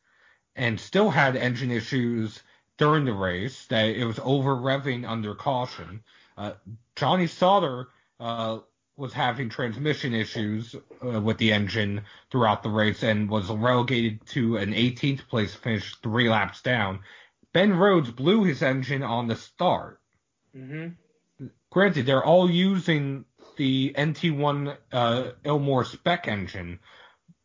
[0.55, 2.41] and still had engine issues
[2.77, 3.65] during the race.
[3.67, 6.03] That it was over revving under caution.
[6.41, 6.53] Uh,
[6.95, 7.89] Johnny Sauter
[8.19, 8.59] uh,
[8.97, 10.75] was having transmission issues
[11.05, 15.95] uh, with the engine throughout the race and was relegated to an 18th place finish
[15.97, 17.01] three laps down.
[17.53, 20.01] Ben Rhodes blew his engine on the start.
[20.53, 20.87] hmm
[21.69, 23.25] Granted, they're all using
[23.57, 26.79] the NT1 uh, Ilmor spec engine,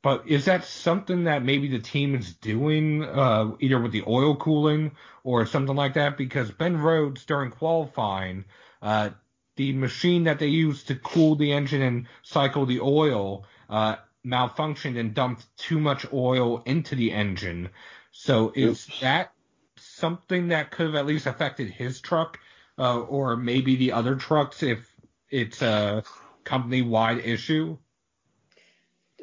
[0.03, 4.37] but is that something that maybe the team is doing, uh, either with the oil
[4.37, 4.93] cooling
[5.25, 6.17] or something like that?
[6.17, 8.47] Because Ben Rhodes during qualifying,
[8.87, 9.11] uh,
[9.57, 14.97] the machine that they used to cool the engine and cycle the oil uh, malfunctioned
[14.97, 17.71] and dumped too much oil into the engine.
[18.13, 19.33] So is that
[19.77, 22.39] something that could have at least affected his truck,
[22.79, 24.89] uh, or maybe the other trucks if
[25.31, 26.05] it's a
[26.45, 27.77] company-wide issue?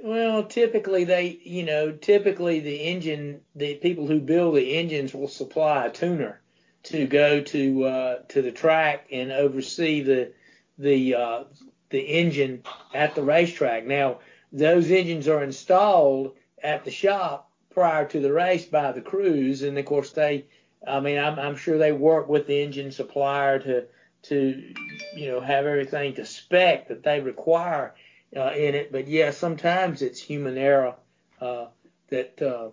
[0.04, 5.30] Well, typically they, you know, typically the engine, the people who build the engines will
[5.30, 6.42] supply a tuner
[6.84, 10.32] to go to uh, to the track and oversee the
[10.78, 11.44] the uh,
[11.90, 12.64] the engine
[12.94, 13.86] at the racetrack.
[13.86, 14.20] Now,
[14.52, 19.78] those engines are installed at the shop prior to the race by the crews, and
[19.78, 20.46] of course they,
[20.88, 23.86] I mean, I'm, I'm sure they work with the engine supplier to
[24.24, 24.74] to
[25.16, 27.94] you know have everything to spec that they require
[28.36, 28.92] uh, in it.
[28.92, 30.96] But yeah, sometimes it's human error
[31.40, 31.68] uh,
[32.10, 32.70] that uh,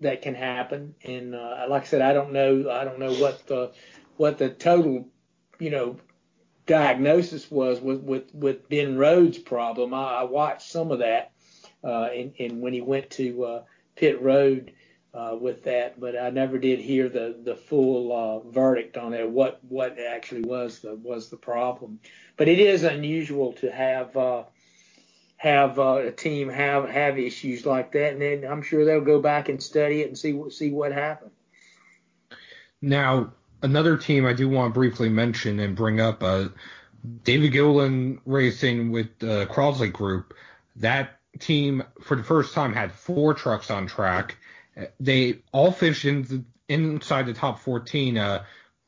[0.00, 0.94] that can happen.
[1.04, 3.72] And uh, like I said, I don't know I don't know what the
[4.16, 5.08] what the total
[5.58, 5.96] you know
[6.66, 9.94] diagnosis was with with, with Ben Rhodes' problem.
[9.94, 11.32] I, I watched some of that,
[11.84, 13.62] uh, and, when he went to uh,
[13.94, 14.72] pit road.
[15.14, 19.30] Uh, with that, but I never did hear the the full uh, verdict on it.
[19.30, 22.00] What what actually was the was the problem?
[22.36, 24.42] But it is unusual to have uh,
[25.46, 29.20] have uh, a team have have issues like that, and then I'm sure they'll go
[29.20, 31.30] back and study it and see what see what happened.
[32.82, 33.32] Now,
[33.62, 36.48] another team I do want to briefly mention and bring up, uh,
[37.22, 40.34] David Gilliland Racing with the Crosley Group.
[40.76, 44.36] That team, for the first time, had four trucks on track.
[44.76, 48.18] Uh, They all finished in the, inside the top 14.
[48.18, 48.44] Uh,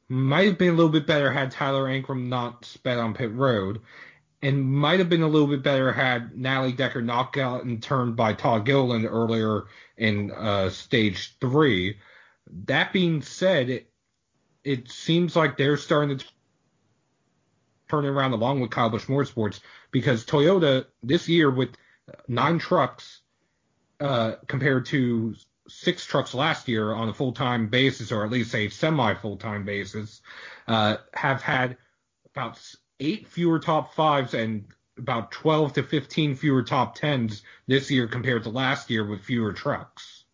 [0.08, 3.80] might have been a little bit better had Tyler Ankrum not sped on pit road,
[4.42, 8.16] and might have been a little bit better had Natalie Decker knocked out gotten turned
[8.16, 9.64] by Todd Gilliland earlier
[9.96, 11.98] in uh, stage three.
[12.66, 13.90] That being said, it,
[14.64, 16.24] it seems like they're starting to
[17.88, 19.60] turn around along with Kyle Busch Motorsports
[19.90, 21.70] because Toyota this year with
[22.28, 23.20] nine trucks
[24.00, 25.34] uh, compared to
[25.68, 30.22] six trucks last year on a full-time basis, or at least a semi-full-time basis,
[30.66, 31.76] uh, have had
[32.34, 32.58] about
[33.00, 34.64] eight fewer top fives and
[34.96, 39.52] about 12 to 15 fewer top tens this year compared to last year with fewer
[39.52, 40.24] trucks.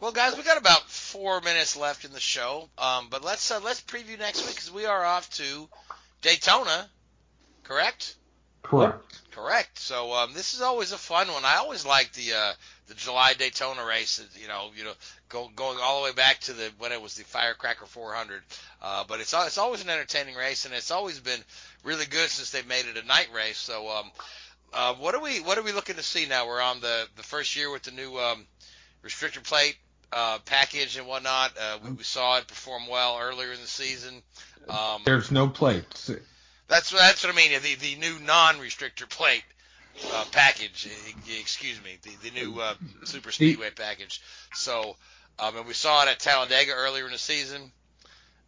[0.00, 3.60] Well, guys, we got about four minutes left in the show, um, but let's uh,
[3.62, 5.68] let's preview next week because we are off to
[6.22, 6.90] Daytona,
[7.62, 8.16] correct?
[8.62, 9.20] Correct.
[9.32, 9.78] Correct.
[9.78, 11.44] So um, this is always a fun one.
[11.44, 12.52] I always like the uh,
[12.86, 14.24] the July Daytona race.
[14.40, 14.92] You know, you know,
[15.28, 18.42] go, going all the way back to the when it was the Firecracker 400.
[18.80, 21.40] Uh, but it's it's always an entertaining race, and it's always been
[21.82, 23.58] really good since they've made it a night race.
[23.58, 24.10] So um,
[24.72, 26.46] uh, what are we what are we looking to see now?
[26.46, 28.46] We're on the the first year with the new um,
[29.04, 29.76] restrictor plate
[30.12, 31.52] uh, package and whatnot.
[31.60, 34.22] Uh, we, we saw it perform well earlier in the season.
[34.68, 36.10] Um, There's no plates.
[36.72, 37.50] That's that's what I mean.
[37.60, 39.44] The the new non-restrictor plate
[40.14, 40.88] uh, package.
[40.88, 41.98] eh, Excuse me.
[42.02, 44.20] The the new uh, super speedway package.
[44.54, 44.96] So,
[45.38, 47.72] um, and we saw it at Talladega earlier in the season,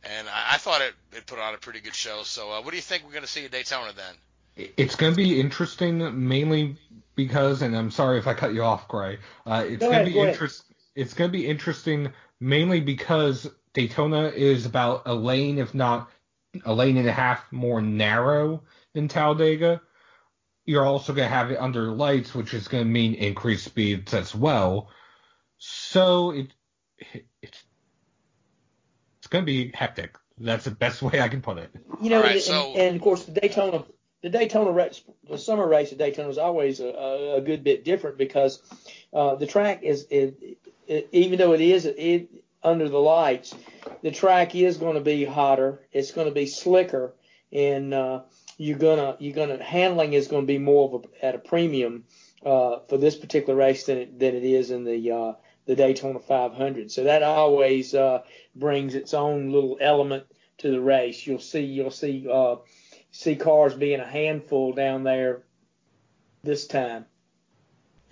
[0.03, 2.23] and I, I thought it, it put on a pretty good show.
[2.23, 4.69] So, uh, what do you think we're going to see at Daytona then?
[4.77, 6.77] It's going to be interesting, mainly
[7.17, 9.19] because, and I'm sorry if I cut you off, Gray.
[9.45, 10.65] Uh, it's Go going to be go interest.
[10.95, 16.09] It's going to be interesting, mainly because Daytona is about a lane, if not
[16.65, 18.63] a lane and a half, more narrow
[18.95, 19.81] than Talladega.
[20.65, 24.15] you're also going to have it under lights, which is going to mean increased speeds
[24.15, 24.89] as well.
[25.59, 26.49] So it,
[26.99, 27.63] it it's
[29.19, 30.17] it's going to be hectic.
[30.39, 31.71] That's the best way I can put it.
[32.01, 33.85] You know, All right, and, so- and, and of course the Daytona,
[34.23, 37.85] the Daytona race, the summer race at Daytona is always a, a, a good bit
[37.85, 38.61] different because
[39.13, 42.29] uh, the track is, it, it, even though it is it,
[42.65, 43.55] under the lights,
[44.03, 45.87] the track is going to be hotter.
[45.93, 47.15] It's going to be slicker,
[47.53, 48.23] and uh,
[48.57, 52.05] you're gonna you're gonna handling is going to be more of a, at a premium
[52.45, 55.33] uh, for this particular race than it, than it is in the uh,
[55.67, 56.91] the Daytona 500.
[56.91, 58.23] So that always uh,
[58.55, 60.27] brings its own little element
[60.59, 61.27] to the race.
[61.27, 62.57] You'll see you'll see uh,
[63.11, 65.45] see cars being a handful down there
[66.43, 67.07] this time.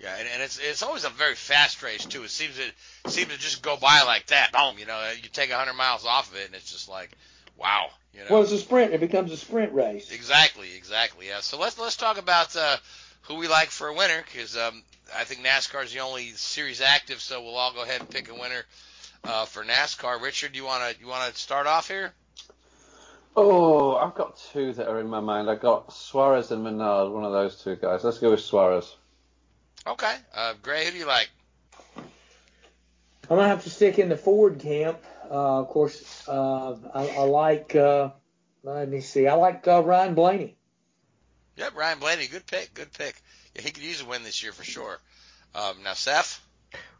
[0.03, 2.23] Yeah, and, and it's it's always a very fast race too.
[2.23, 4.51] It seems to seems to just go by like that.
[4.51, 7.09] Boom, you know, you take 100 miles off of it, and it's just like,
[7.57, 8.25] wow, you know.
[8.29, 8.93] Well, it's a sprint.
[8.93, 10.11] It becomes a sprint race.
[10.11, 11.27] Exactly, exactly.
[11.27, 11.39] Yeah.
[11.39, 12.75] So let's let's talk about uh,
[13.21, 14.83] who we like for a winner because um,
[15.15, 17.21] I think NASCAR is the only series active.
[17.21, 18.65] So we'll all go ahead and pick a winner
[19.23, 20.21] uh, for NASCAR.
[20.21, 22.11] Richard, you wanna you wanna start off here?
[23.37, 25.49] Oh, I've got two that are in my mind.
[25.49, 28.03] I got Suarez and Menard, one of those two guys.
[28.03, 28.97] Let's go with Suarez.
[29.85, 30.15] Okay.
[30.33, 31.29] Uh, Gray, who do you like?
[31.97, 34.99] I'm gonna have to stick in the Ford camp.
[35.29, 37.75] Uh, of course, uh, I, I like.
[37.75, 38.11] Uh,
[38.63, 39.27] let me see.
[39.27, 40.57] I like uh, Ryan Blaney.
[41.57, 43.15] Yep, Ryan Blaney, good pick, good pick.
[43.55, 44.99] Yeah, he could use a win this year for sure.
[45.53, 46.41] Um, now, Seth.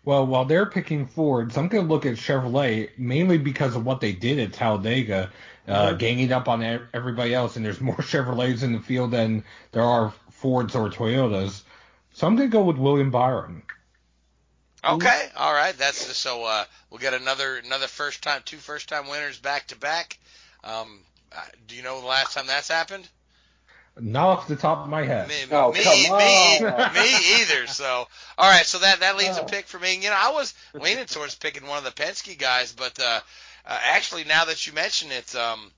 [0.05, 4.01] Well, while they're picking Fords, I'm going to look at Chevrolet mainly because of what
[4.01, 5.31] they did at Talladega,
[5.67, 9.43] uh, ganging up on e- everybody else, and there's more Chevrolets in the field than
[9.71, 11.63] there are Fords or Toyotas.
[12.13, 13.63] So I'm going to go with William Byron.
[14.85, 15.75] Okay, all right.
[15.77, 16.43] That's so.
[16.43, 20.19] Uh, we'll get another another first time, two first time winners back to back.
[20.63, 20.99] Um,
[21.31, 23.07] uh, do you know the last time that's happened?
[23.97, 25.29] Not off the top of my head.
[25.29, 26.93] Me, Oh, me, come me, on.
[26.93, 27.67] me either.
[27.67, 27.85] So,
[28.37, 28.65] all right.
[28.65, 29.95] So that that leaves a pick for me.
[29.95, 33.21] You know, I was leaning towards picking one of the Penske guys, but uh,
[33.65, 35.71] uh, actually, now that you mention it, um,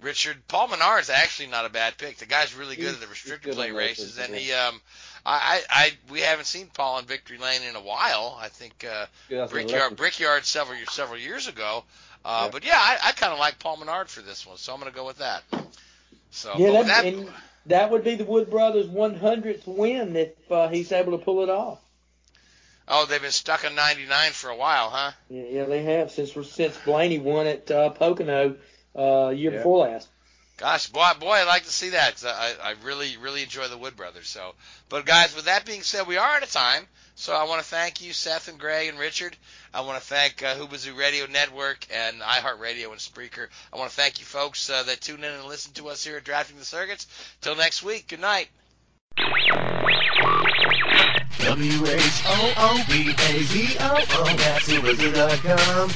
[0.00, 2.16] Richard Paul Menard is actually not a bad pick.
[2.16, 4.80] The guy's really good He's- at the he's restrictor plate races, races, and he um,
[5.28, 8.38] I, I, I we haven't seen Paul in victory lane in a while.
[8.40, 9.50] I think uh, 2011.
[9.50, 11.84] Brickyard Brickyard several years several years ago.
[12.24, 12.50] Uh, Yeah.
[12.50, 14.90] But yeah, I, I kind of like Paul Menard for this one, so I'm going
[14.90, 15.42] to go with that.
[16.30, 17.28] So Yeah, that, that, and
[17.66, 21.50] that would be the Wood brothers' 100th win if uh, he's able to pull it
[21.50, 21.78] off.
[22.88, 25.12] oh, they've been stuck in '99 for a while, huh?
[25.28, 28.56] Yeah, yeah they have since since Blaney won at uh, Pocono
[28.96, 29.58] uh, year Yeah.
[29.58, 30.08] before last.
[30.58, 32.14] Gosh, boy, boy, I'd like to see that.
[32.16, 34.28] 'cause I, I really, really enjoy the Wood Brothers.
[34.28, 34.54] So,
[34.88, 36.86] but guys, with that being said, we are out of time.
[37.14, 39.36] So I want to thank you, Seth and Gray and Richard.
[39.74, 43.48] I want to thank uh, Whoobazoo Radio Network and iHeartRadio and Spreaker.
[43.72, 46.16] I want to thank you folks uh, that tune in and listen to us here
[46.18, 47.06] at Drafting the Circuits.
[47.40, 48.48] Till next week, good night.
[51.48, 52.76] W-H-O-O-B-A-Z-O-O,
[54.36, 55.90] that's Whoobazoo.com.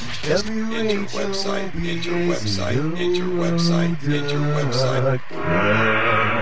[0.75, 6.42] Enter website, enter website, enter website, enter website.